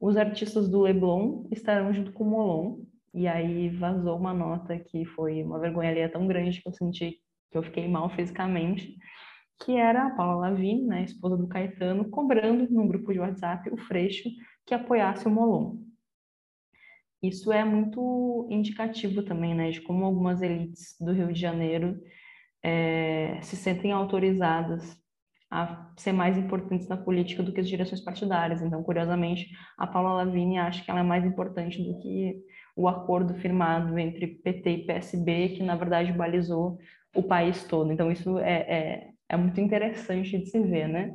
[0.00, 2.78] os artistas do Leblon estarão junto com o Molon,
[3.12, 7.18] e aí vazou uma nota que foi uma vergonha ali tão grande que eu senti
[7.50, 8.98] que eu fiquei mal fisicamente,
[9.64, 13.76] que era a Paula Lavigne, né, esposa do Caetano, cobrando num grupo de WhatsApp o
[13.76, 14.28] Freixo
[14.66, 15.87] que apoiasse o Molon.
[17.22, 22.00] Isso é muito indicativo também, né, de como algumas elites do Rio de Janeiro
[22.62, 24.96] é, se sentem autorizadas
[25.50, 28.60] a ser mais importantes na política do que as direções partidárias.
[28.60, 29.48] Então, curiosamente,
[29.78, 32.36] a Paula Lavigne acha que ela é mais importante do que
[32.76, 36.78] o acordo firmado entre PT e PSB, que na verdade balizou
[37.14, 37.90] o país todo.
[37.90, 41.14] Então, isso é, é, é muito interessante de se ver, né?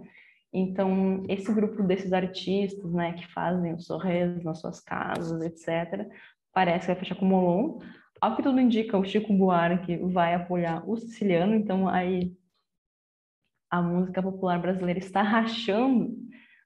[0.53, 6.07] Então, esse grupo desses artistas, né, que fazem os sorrisos nas suas casas, etc.,
[6.53, 7.79] parece que vai fechar com o Molon.
[8.21, 12.31] Ao que tudo indica, o Chico Buarque vai apoiar o siciliano, então aí
[13.69, 16.15] a música popular brasileira está rachando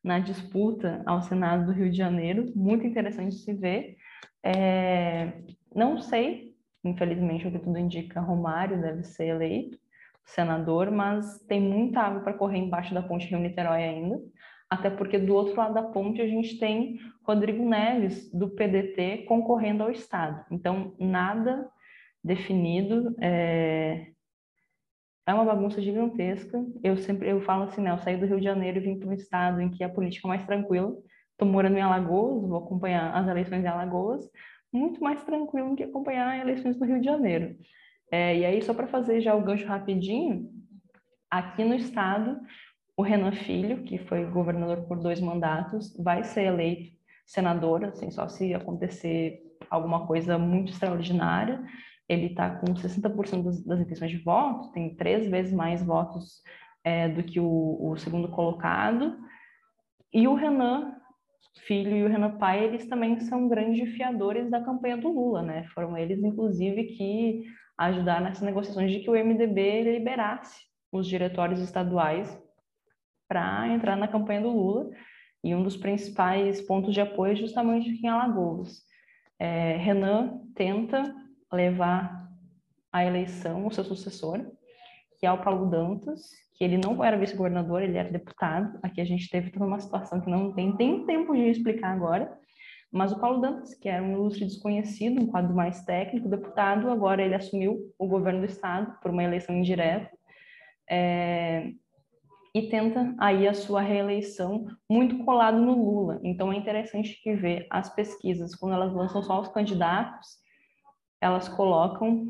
[0.03, 3.95] na disputa ao Senado do Rio de Janeiro, muito interessante se ver.
[4.43, 5.41] É,
[5.73, 9.79] não sei, infelizmente, o que tudo indica, Romário deve ser eleito,
[10.28, 14.19] senador, mas tem muita água para correr embaixo da ponte Rio-Niterói ainda,
[14.69, 19.84] até porque do outro lado da ponte a gente tem Rodrigo Neves, do PDT, concorrendo
[19.84, 20.45] ao Estado.
[20.51, 21.69] Então, nada
[22.23, 24.07] definido, é,
[25.25, 26.63] é uma bagunça gigantesca.
[26.84, 29.09] Eu sempre eu falo assim, né, eu saí do Rio de Janeiro e vim para
[29.09, 30.93] um estado em que a política é mais tranquila.
[31.32, 34.30] Estou morando em Alagoas, vou acompanhar as eleições em Alagoas,
[34.73, 37.55] muito mais tranquilo do que acompanhar eleições do Rio de Janeiro.
[38.11, 40.49] É, e aí, só para fazer já o gancho rapidinho,
[41.29, 42.39] aqui no estado,
[42.95, 46.95] o Renan Filho, que foi governador por dois mandatos, vai ser eleito
[47.25, 51.61] senador, assim, só se acontecer alguma coisa muito extraordinária.
[52.07, 56.41] Ele está com 60% das, das intenções de voto, tem três vezes mais votos
[56.83, 59.17] é, do que o, o segundo colocado.
[60.13, 60.95] E o Renan
[61.65, 65.65] Filho e o Renan Pai, eles também são grandes fiadores da campanha do Lula, né?
[65.73, 67.43] Foram eles, inclusive, que
[67.78, 72.41] ajudar nessas negociações de que o MDB liberasse os diretórios estaduais
[73.28, 74.89] para entrar na campanha do Lula.
[75.43, 78.82] E um dos principais pontos de apoio é justamente aqui em Alagoas.
[79.39, 81.15] É, Renan tenta
[81.53, 82.27] levar
[82.91, 84.39] à eleição o seu sucessor,
[85.19, 88.80] que é o Paulo Dantas, que ele não era vice-governador, ele era deputado.
[88.81, 92.35] Aqui a gente teve toda uma situação que não tem, tem tempo de explicar agora,
[92.91, 97.22] mas o Paulo Dantas, que era um ilustre desconhecido, um quadro mais técnico, deputado, agora
[97.22, 100.09] ele assumiu o governo do estado por uma eleição indireta
[100.89, 101.72] é,
[102.55, 106.19] e tenta aí a sua reeleição muito colado no Lula.
[106.23, 110.27] Então é interessante que ver as pesquisas, quando elas lançam só os candidatos,
[111.22, 112.27] elas colocam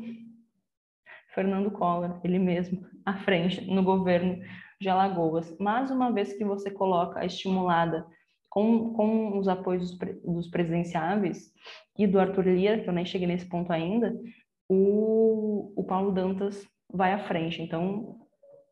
[1.34, 4.42] Fernando Collor, ele mesmo, à frente no governo
[4.80, 5.56] de Alagoas.
[5.58, 8.06] Mas uma vez que você coloca a estimulada
[8.48, 11.52] com, com os apoios dos, presidenciáveis
[11.96, 14.18] e do Arthur Lira, que eu nem cheguei nesse ponto ainda,
[14.68, 17.62] o, o Paulo Dantas vai à frente.
[17.62, 18.18] Então,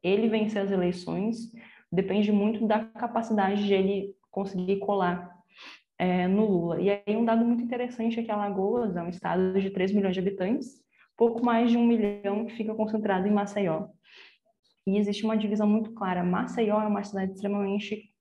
[0.03, 1.53] ele vencer as eleições
[1.91, 5.35] depende muito da capacidade de ele conseguir colar
[5.99, 6.81] é, no Lula.
[6.81, 10.15] E aí um dado muito interessante é que Alagoas é um estado de 3 milhões
[10.15, 10.83] de habitantes,
[11.17, 13.89] pouco mais de um milhão que fica concentrado em Maceió.
[14.87, 16.23] E existe uma divisão muito clara.
[16.23, 18.13] Maceió é uma cidade extremamente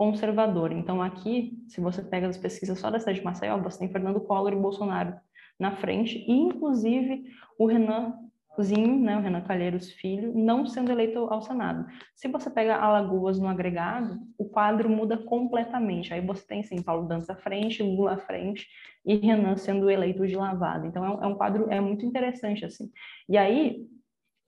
[0.00, 0.72] conservador.
[0.72, 4.18] Então, aqui, se você pega as pesquisas só da cidade de Maceió, você tem Fernando
[4.18, 5.14] Collor e Bolsonaro
[5.58, 7.24] na frente, e inclusive
[7.58, 8.14] o Renan
[8.62, 11.86] Zinho, né, o Renan Calheiros Filho, não sendo eleito ao Senado.
[12.14, 16.14] Se você pega Alagoas no agregado, o quadro muda completamente.
[16.14, 18.66] Aí você tem, sim, Paulo Dantas à frente, Lula à frente
[19.04, 20.86] e Renan sendo eleito de lavada.
[20.86, 22.90] Então, é um, é um quadro é muito interessante, assim.
[23.28, 23.86] E aí,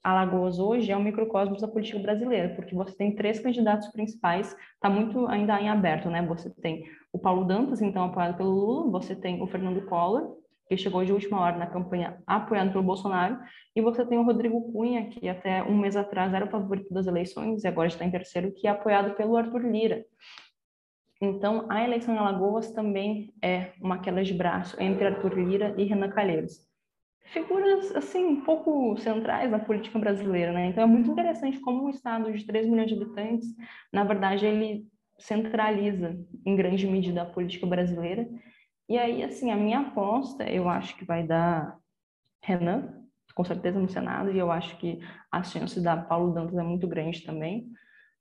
[0.02, 4.90] Alagoas hoje é um microcosmos da política brasileira, porque você tem três candidatos principais, está
[4.90, 6.20] muito ainda em aberto, né?
[6.26, 10.38] Você tem o Paulo Dantas, então apoiado pelo Lula, você tem o Fernando Collor,
[10.68, 13.38] que chegou de última hora na campanha apoiado pelo Bolsonaro,
[13.76, 17.06] e você tem o Rodrigo Cunha, que até um mês atrás era o favorito das
[17.06, 20.04] eleições e agora está em terceiro, que é apoiado pelo Arthur Lira.
[21.20, 25.84] Então, a eleição em Alagoas também é uma queda de braço entre Arthur Lira e
[25.84, 26.71] Renan Calheiros
[27.24, 30.66] figuras assim um pouco centrais na política brasileira, né?
[30.66, 33.48] Então é muito interessante como um estado de 3 milhões de habitantes,
[33.92, 34.86] na verdade, ele
[35.18, 38.28] centraliza em grande medida a política brasileira.
[38.88, 41.76] E aí, assim, a minha aposta, eu acho que vai dar
[42.42, 43.02] Renan,
[43.34, 45.00] com certeza no Senado, e eu acho que
[45.30, 47.68] a chance da Paulo Dantas é muito grande também.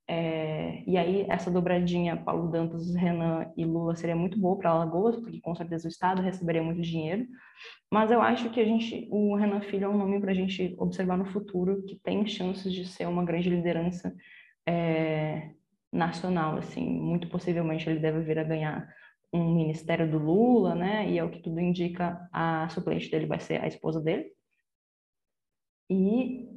[0.08, 5.16] É, e aí, essa dobradinha Paulo Dantas, Renan e Lula seria muito boa para Alagoas,
[5.16, 7.26] porque com certeza o Estado receberia muito dinheiro.
[7.90, 10.74] Mas eu acho que a gente, o Renan Filho é um nome para a gente
[10.78, 14.14] observar no futuro, que tem chances de ser uma grande liderança
[14.66, 15.50] é,
[15.92, 16.56] nacional.
[16.58, 18.88] Assim, muito possivelmente ele deve vir a ganhar
[19.32, 21.08] um ministério do Lula, né?
[21.10, 24.30] E é o que tudo indica, a suplente dele vai ser a esposa dele.
[25.90, 26.48] E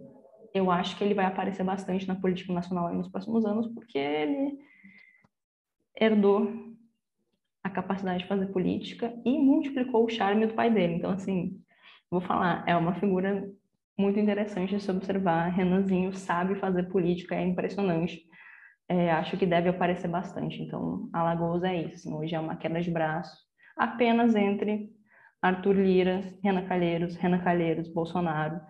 [0.56, 4.58] eu acho que ele vai aparecer bastante na política nacional nos próximos anos, porque ele
[6.00, 6.50] herdou
[7.62, 10.94] a capacidade de fazer política e multiplicou o charme do pai dele.
[10.94, 11.62] Então, assim,
[12.10, 13.52] vou falar, é uma figura
[13.98, 15.50] muito interessante de se observar.
[15.50, 18.24] Renanzinho sabe fazer política, é impressionante.
[18.88, 20.62] É, acho que deve aparecer bastante.
[20.62, 21.96] Então, Alagoas é isso.
[21.96, 23.36] Assim, hoje é uma queda de braço
[23.76, 24.90] apenas entre
[25.42, 28.62] Arthur Lira, Renan Calheiros, Renan Calheiros, Bolsonaro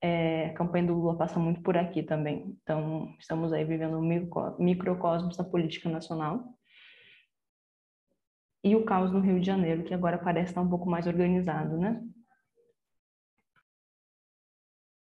[0.00, 2.56] é, a campanha do Lula passa muito por aqui também.
[2.62, 6.44] Então, estamos aí vivendo um microcosmos da política nacional.
[8.62, 11.76] E o caos no Rio de Janeiro, que agora parece estar um pouco mais organizado,
[11.76, 12.02] né?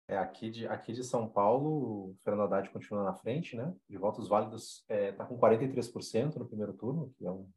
[0.09, 3.73] É, aqui, de, aqui de São Paulo, o Fernando Haddad continua na frente, né?
[3.89, 7.49] De votos válidos, está é, tá com 43% no primeiro turno, que é um...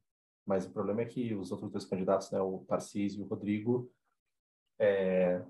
[0.44, 3.88] mas o problema é que os outros dois candidatos, né, o Tarcísio e o Rodrigo,
[4.80, 5.44] é,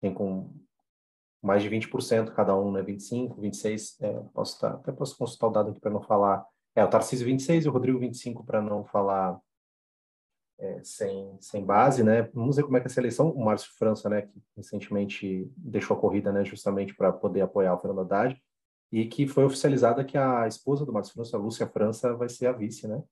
[0.00, 0.50] tem com
[1.44, 2.82] mais de 20% cada um, né?
[2.82, 6.44] 25, 26, é, posso estar, até posso consultar o dado aqui para não falar.
[6.74, 9.38] É, o Tarcísio 26 e o Rodrigo 25 para não falar
[10.58, 12.22] é, sem, sem base, né?
[12.32, 13.30] Vamos ver como é que é essa eleição.
[13.30, 17.78] O Márcio França, né, que recentemente deixou a corrida, né, justamente para poder apoiar o
[17.78, 18.42] Fernando Haddad,
[18.90, 22.46] e que foi oficializada que a esposa do Márcio França, a Lúcia França, vai ser
[22.46, 23.02] a vice, né,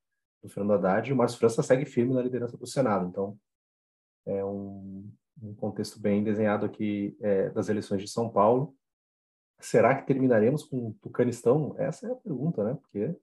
[0.42, 3.06] do Fernando Haddad, e o Márcio França segue firme na liderança do Senado.
[3.06, 3.36] Então,
[4.24, 5.12] é um,
[5.43, 8.74] um contexto bem desenhado aqui é, das eleições de São Paulo.
[9.60, 11.74] Será que terminaremos com o Tucanistão?
[11.78, 12.74] Essa é a pergunta, né?
[12.74, 13.14] Porque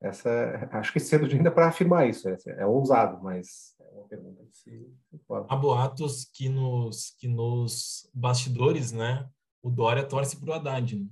[0.00, 2.28] essa acho que é cedo ainda para afirmar isso.
[2.28, 4.92] É, é, ousado, mas é uma pergunta que se,
[5.48, 9.28] Há boatos que nos que nos bastidores, né?
[9.62, 11.06] O Dória torce para o Haddad, né?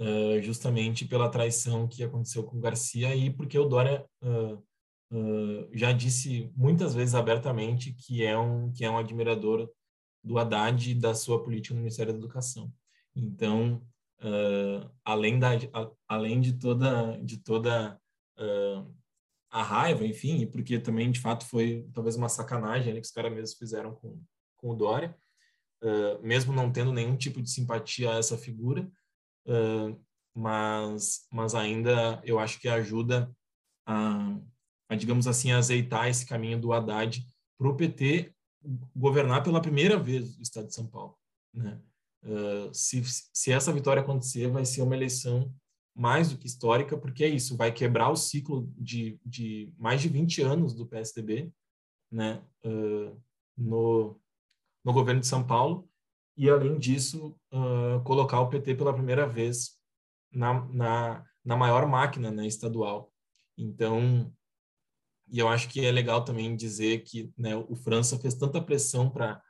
[0.00, 4.62] uh, justamente pela traição que aconteceu com o Garcia e porque o Dória uh,
[5.10, 9.70] uh, já disse muitas vezes abertamente que é um que é um admirador
[10.22, 12.72] do Haddad e da sua política no Ministério da Educação.
[13.14, 13.82] Então,
[14.20, 18.00] uh, além da a, além de toda de toda
[18.38, 18.94] uh,
[19.50, 23.54] a raiva, enfim, porque também de fato foi talvez uma sacanagem que os caras mesmos
[23.54, 24.20] fizeram com
[24.58, 25.14] com o Dória,
[26.22, 28.90] mesmo não tendo nenhum tipo de simpatia a essa figura,
[30.34, 33.30] mas mas ainda eu acho que ajuda
[33.86, 34.40] a
[34.88, 37.24] a, digamos assim, azeitar esse caminho do Haddad
[37.58, 38.32] para o PT
[38.94, 41.16] governar pela primeira vez o Estado de São Paulo.
[41.54, 41.80] Né?
[42.24, 43.02] Uh, se,
[43.32, 45.52] se essa vitória acontecer, vai ser uma eleição
[45.94, 50.08] mais do que histórica, porque é isso, vai quebrar o ciclo de, de mais de
[50.08, 51.52] 20 anos do PSDB
[52.10, 52.42] né?
[52.64, 53.20] Uh,
[53.56, 54.20] no,
[54.84, 55.88] no governo de São Paulo,
[56.36, 59.78] e, além disso, uh, colocar o PT pela primeira vez
[60.30, 63.10] na, na, na maior máquina né, estadual.
[63.56, 64.30] Então,
[65.28, 69.10] e eu acho que é legal também dizer que né, o França fez tanta pressão
[69.10, 69.42] para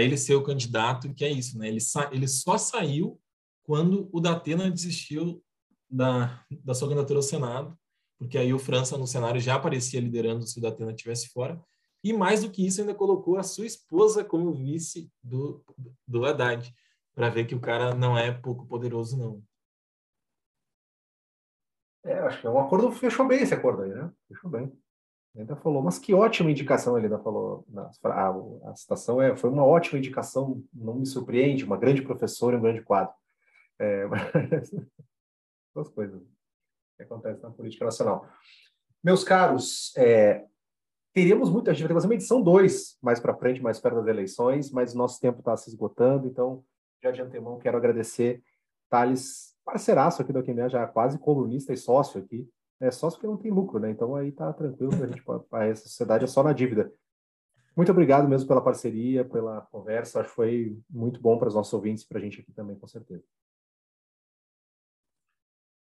[0.00, 1.68] ele ser o candidato, que é isso, né?
[1.68, 1.78] Ele,
[2.10, 3.18] ele só saiu
[3.62, 5.42] quando o Datena desistiu
[5.88, 7.78] da, da sua candidatura ao Senado,
[8.18, 11.60] porque aí o França no cenário já aparecia liderando se o Datena estivesse fora,
[12.04, 15.64] e mais do que isso ainda colocou a sua esposa como vice do,
[16.06, 16.72] do Haddad,
[17.14, 19.42] para ver que o cara não é pouco poderoso, não.
[22.04, 24.10] É, acho que é um acordo, fechou bem esse acordo aí, né?
[24.28, 24.72] Fechou bem.
[25.36, 27.66] Ainda falou, mas que ótima indicação, ele ainda falou.
[28.04, 28.34] A,
[28.70, 32.82] a citação é, foi uma ótima indicação, não me surpreende, uma grande professora um grande
[32.82, 33.14] quadro.
[33.78, 34.70] É, mas,
[35.74, 36.22] duas coisas
[36.96, 38.28] que acontecem na política nacional.
[39.02, 40.44] Meus caros, é,
[41.14, 44.06] teríamos muito, a gente vai ter uma edição 2 mais para frente, mais perto das
[44.06, 46.64] eleições, mas nosso tempo está se esgotando, então,
[47.02, 48.42] já de antemão, quero agradecer
[48.90, 52.48] Thales, parceiraço aqui do Alquimia, já quase colunista e sócio aqui,
[52.80, 53.90] é sócio porque não tem lucro, né?
[53.90, 55.22] Então aí tá tranquilo, a gente,
[55.52, 56.92] a essa sociedade é só na dívida.
[57.76, 61.72] Muito obrigado mesmo pela parceria, pela conversa, acho que foi muito bom para os nossos
[61.72, 63.24] ouvintes e para a gente aqui também, com certeza.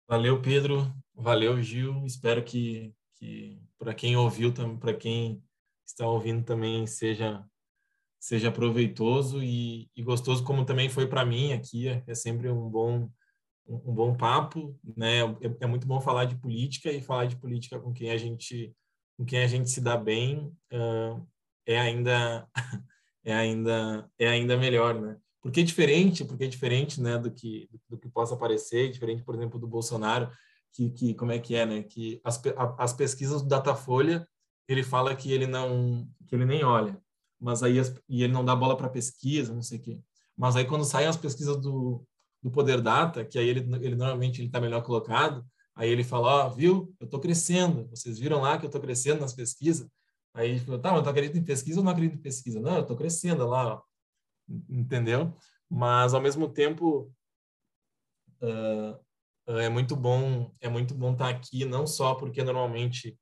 [0.07, 0.91] Valeu, Pedro.
[1.13, 2.05] Valeu, Gil.
[2.05, 5.43] Espero que, que para quem ouviu, para quem
[5.85, 7.45] está ouvindo também seja
[8.19, 11.87] seja proveitoso e, e gostoso, como também foi para mim aqui.
[12.05, 13.09] É sempre um bom
[13.67, 15.19] um, bom papo, né?
[15.19, 18.73] É, é, muito bom falar de política e falar de política com quem a gente
[19.17, 21.27] com quem a gente se dá bem uh,
[21.65, 22.47] é ainda
[23.25, 25.17] é ainda é ainda melhor, né?
[25.41, 29.35] Porque é diferente, porque é diferente, né, do que do que possa parecer, diferente, por
[29.35, 30.31] exemplo, do Bolsonaro,
[30.73, 32.41] que, que como é que é, né, que as,
[32.77, 34.27] as pesquisas do Datafolha,
[34.67, 36.99] ele fala que ele não que ele nem olha,
[37.39, 40.01] mas aí as, e ele não dá bola para pesquisa, não sei o quê.
[40.37, 42.05] Mas aí quando saem as pesquisas do,
[42.47, 45.45] do Poder Data, que aí ele, ele normalmente ele está melhor colocado,
[45.75, 48.81] aí ele fala, ó, oh, viu, eu estou crescendo, vocês viram lá que eu estou
[48.81, 49.87] crescendo nas pesquisas?
[50.33, 52.59] Aí ele falou, tá, mas eu acredito em pesquisa ou não acredito em pesquisa?
[52.59, 53.81] Não, eu estou crescendo lá, ó
[54.69, 55.33] entendeu?
[55.69, 57.11] Mas ao mesmo tempo
[58.41, 58.99] uh,
[59.59, 63.17] é muito bom, é muito bom estar aqui, não só porque normalmente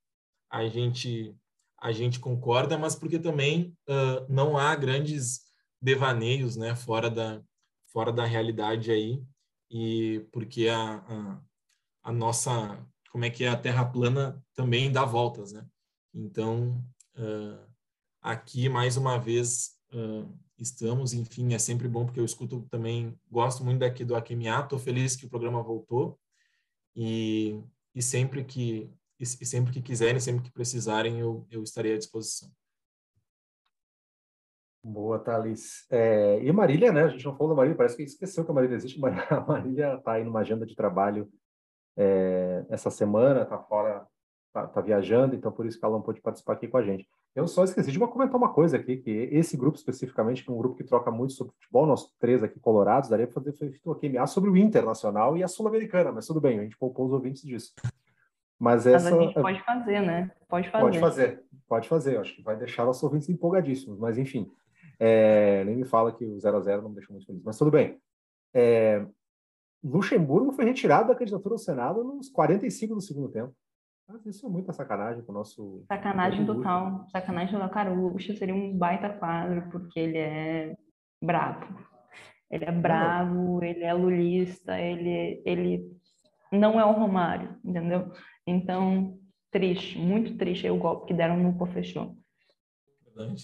[0.50, 1.36] a gente
[1.78, 5.42] a gente concorda, mas porque também uh, não há grandes
[5.80, 7.44] devaneios, né, fora da
[7.96, 9.24] fora da realidade aí
[9.72, 11.42] e porque a, a,
[12.04, 15.66] a nossa como é que é a Terra plana também dá voltas, né?
[16.14, 16.84] Então
[18.22, 19.80] aqui mais uma vez
[20.58, 24.78] estamos, enfim, é sempre bom porque eu escuto também, gosto muito daqui do Akemiá, estou
[24.78, 26.20] feliz que o programa voltou
[26.94, 27.58] e,
[27.96, 32.52] e sempre que e sempre que quiserem, sempre que precisarem, eu, eu estarei à disposição.
[34.88, 35.88] Boa, Thalys.
[35.90, 37.06] É, e Marília, né?
[37.06, 39.42] A gente não falou da Marília, parece que esqueceu que a Marília existe, mas a
[39.42, 41.28] Marília está aí numa agenda de trabalho
[41.98, 44.06] é, essa semana, está fora,
[44.46, 47.10] está tá viajando, então por isso que ela não pôde participar aqui com a gente.
[47.34, 50.58] Eu só esqueci de comentar uma coisa aqui, que esse grupo especificamente, que é um
[50.58, 53.56] grupo que troca muito sobre futebol, nós três aqui colorados, daria para fazer
[53.88, 57.12] um QMA sobre o Internacional e a Sul-Americana, mas tudo bem, a gente poupou os
[57.12, 57.74] ouvintes disso.
[58.60, 59.10] Mas essa...
[59.10, 60.32] Mas a gente pode fazer, né?
[60.48, 60.84] Pode fazer.
[60.84, 62.18] Pode fazer, pode fazer.
[62.20, 64.48] Acho que vai deixar os ouvintes empolgadíssimos, mas enfim.
[65.00, 65.64] É...
[65.66, 67.72] nem me fala que o 0 a 0 não me deixou muito feliz, mas tudo
[67.72, 68.00] bem.
[68.54, 69.06] É...
[69.84, 73.54] Luxemburgo foi retirado da candidatura ao Senado nos 45 do segundo tempo.
[74.08, 75.84] Mas isso é muita sacanagem com o nosso.
[75.88, 77.08] Sacanagem total.
[77.10, 77.70] Sacanagem total.
[77.70, 80.76] Cara, o Lucha seria um baita quadro, porque ele é
[81.22, 81.66] bravo.
[82.50, 85.92] Ele é bravo, ele é lulista, ele, ele
[86.52, 88.12] não é o Romário, entendeu?
[88.46, 89.18] Então,
[89.52, 91.58] triste, muito triste o golpe que deram no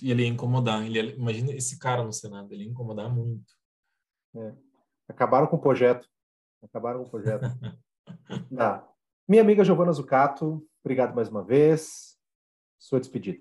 [0.02, 0.86] E ele ia incomodar.
[0.86, 3.54] Ele ia, imagina esse cara no Senado, ele ia incomodar muito.
[4.36, 4.54] É.
[5.08, 6.08] Acabaram com o projeto.
[6.64, 7.42] Acabaram com o projeto.
[8.52, 8.88] Dá.
[9.28, 12.18] Minha amiga Giovana Zucato, obrigado mais uma vez.
[12.78, 13.40] Sua despedida.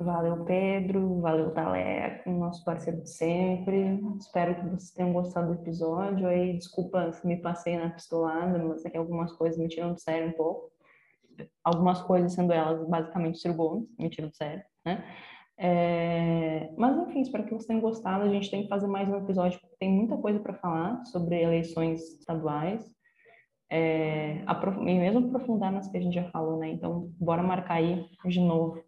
[0.00, 1.20] Valeu, Pedro.
[1.20, 3.98] Valeu, Taleco, nosso parceiro de sempre.
[4.20, 6.28] Espero que vocês tenham gostado do episódio.
[6.28, 10.28] Aí, desculpa se me passei na pistolada, mas aqui algumas coisas me tiram do sério
[10.28, 10.70] um pouco.
[11.64, 15.04] Algumas coisas, sendo elas basicamente Ciro Gomes, me tiram do sério, né?
[15.58, 16.72] É...
[16.76, 18.24] Mas, enfim, espero que vocês tenham gostado.
[18.24, 21.42] A gente tem que fazer mais um episódio, porque tem muita coisa para falar sobre
[21.42, 22.98] eleições estaduais
[23.70, 26.70] é, e mesmo aprofundar nas que a gente já falou, né?
[26.70, 28.82] Então, bora marcar aí de novo.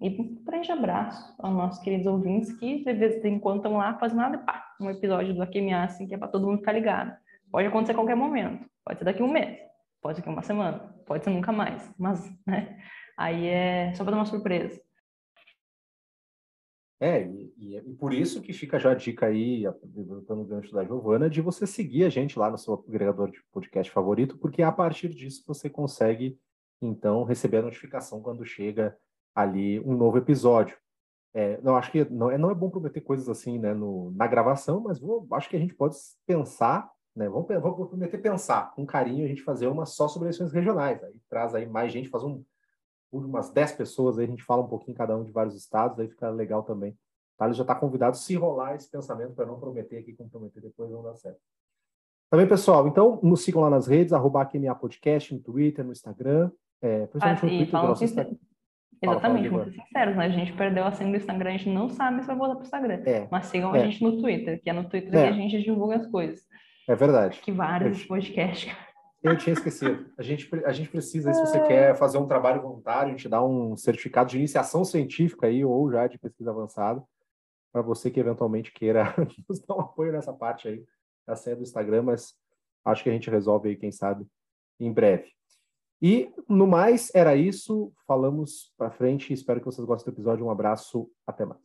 [0.00, 3.96] E um grande abraço aos nossos queridos ouvintes que, de vez em quando, estão lá
[3.98, 7.16] fazendo nada, pá, um episódio do Aquemiá, assim, que é para todo mundo ficar ligado.
[7.50, 8.68] Pode acontecer a qualquer momento.
[8.84, 9.58] Pode ser daqui a um mês,
[10.02, 11.90] pode ser daqui a uma semana, pode ser nunca mais.
[11.98, 12.76] Mas, né?
[13.16, 14.78] Aí é só para dar uma surpresa.
[17.00, 20.84] É, e, e, por isso que fica já a dica aí, aproveitando o gancho da
[20.84, 24.70] Giovana, de você seguir a gente lá no seu agregador de podcast favorito, porque a
[24.70, 26.38] partir disso você consegue,
[26.80, 28.96] então, receber a notificação quando chega
[29.34, 30.76] ali um novo episódio.
[31.34, 34.26] É, não acho que não é, não é bom prometer coisas assim né, no, na
[34.28, 38.86] gravação, mas vou, acho que a gente pode pensar, né, vamos, vamos prometer pensar com
[38.86, 41.02] carinho a gente fazer uma só sobre eleições regionais.
[41.02, 42.44] Aí traz aí mais gente, faz um
[43.22, 46.08] umas 10 pessoas, aí a gente fala um pouquinho cada um de vários estados, aí
[46.08, 46.96] fica legal também.
[47.36, 47.46] Tá?
[47.46, 51.02] Ele já está convidado se rolar esse pensamento para não prometer aqui, comprometer depois não
[51.02, 51.38] dá certo.
[52.30, 56.50] Também, pessoal, então nos sigam lá nas redes, arroba QMA Podcast, no Twitter, no Instagram.
[56.82, 58.36] É, principalmente ah, no Twitter, nosso Instagram.
[59.02, 60.24] Exatamente, muito sinceros, né?
[60.24, 62.64] A gente perdeu a senha do Instagram, a gente não sabe se vai voltar pro
[62.64, 63.02] Instagram.
[63.06, 63.80] É, mas sigam é.
[63.80, 65.22] a gente no Twitter, que é no Twitter é.
[65.22, 66.42] que a gente divulga as coisas.
[66.88, 67.40] É verdade.
[67.40, 68.74] Que vários podcasts.
[69.24, 70.04] Eu tinha esquecido.
[70.18, 73.42] A gente, a gente precisa, se você quer fazer um trabalho voluntário, a gente dá
[73.42, 77.02] um certificado de iniciação científica aí, ou já de pesquisa avançada,
[77.72, 79.14] para você que eventualmente queira
[79.48, 80.84] nos dar um apoio nessa parte aí
[81.26, 82.34] da senha do Instagram, mas
[82.84, 84.26] acho que a gente resolve aí, quem sabe,
[84.78, 85.32] em breve.
[86.02, 87.90] E no mais, era isso.
[88.06, 89.32] Falamos para frente.
[89.32, 90.44] Espero que vocês gostem do episódio.
[90.44, 91.10] Um abraço.
[91.26, 91.62] Até mais.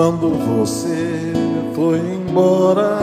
[0.00, 1.32] Quando você
[1.74, 3.00] foi embora,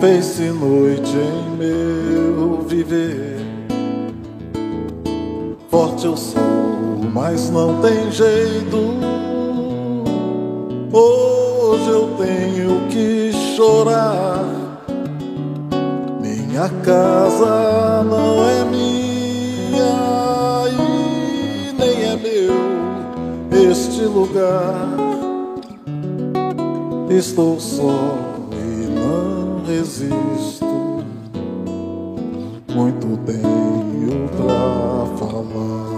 [0.00, 3.36] fez-se noite em meu viver.
[5.70, 6.40] Forte eu sou,
[7.14, 8.76] mas não tem jeito.
[10.92, 14.44] Hoje eu tenho que chorar.
[16.20, 19.94] Minha casa não é minha
[20.72, 24.99] e nem é meu este lugar.
[27.10, 28.14] Estou só
[28.52, 30.64] e não resisto.
[32.72, 35.89] Muito tenho pra falar.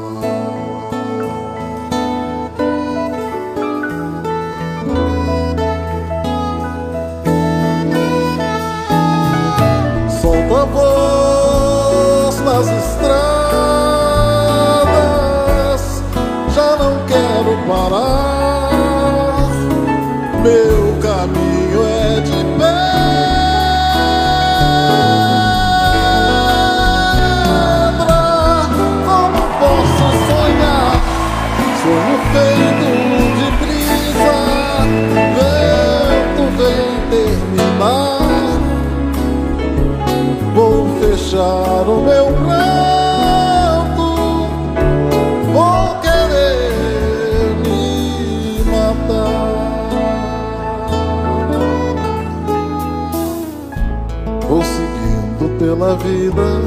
[55.82, 56.60] Pela vida,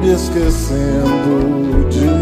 [0.00, 2.21] me esquecendo de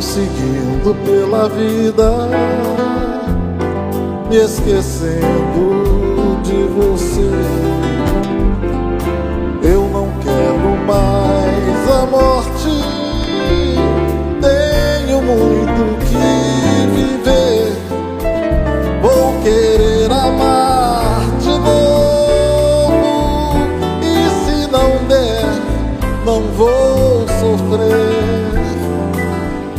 [0.00, 2.28] seguindo pela vida,
[4.28, 7.30] me esquecendo de você.
[9.62, 12.82] Eu não quero mais a morte,
[14.40, 17.72] tenho muito que viver.
[19.02, 19.87] Vou querer.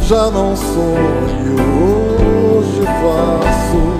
[0.10, 1.56] já não sonho,
[2.58, 3.99] hoje faço.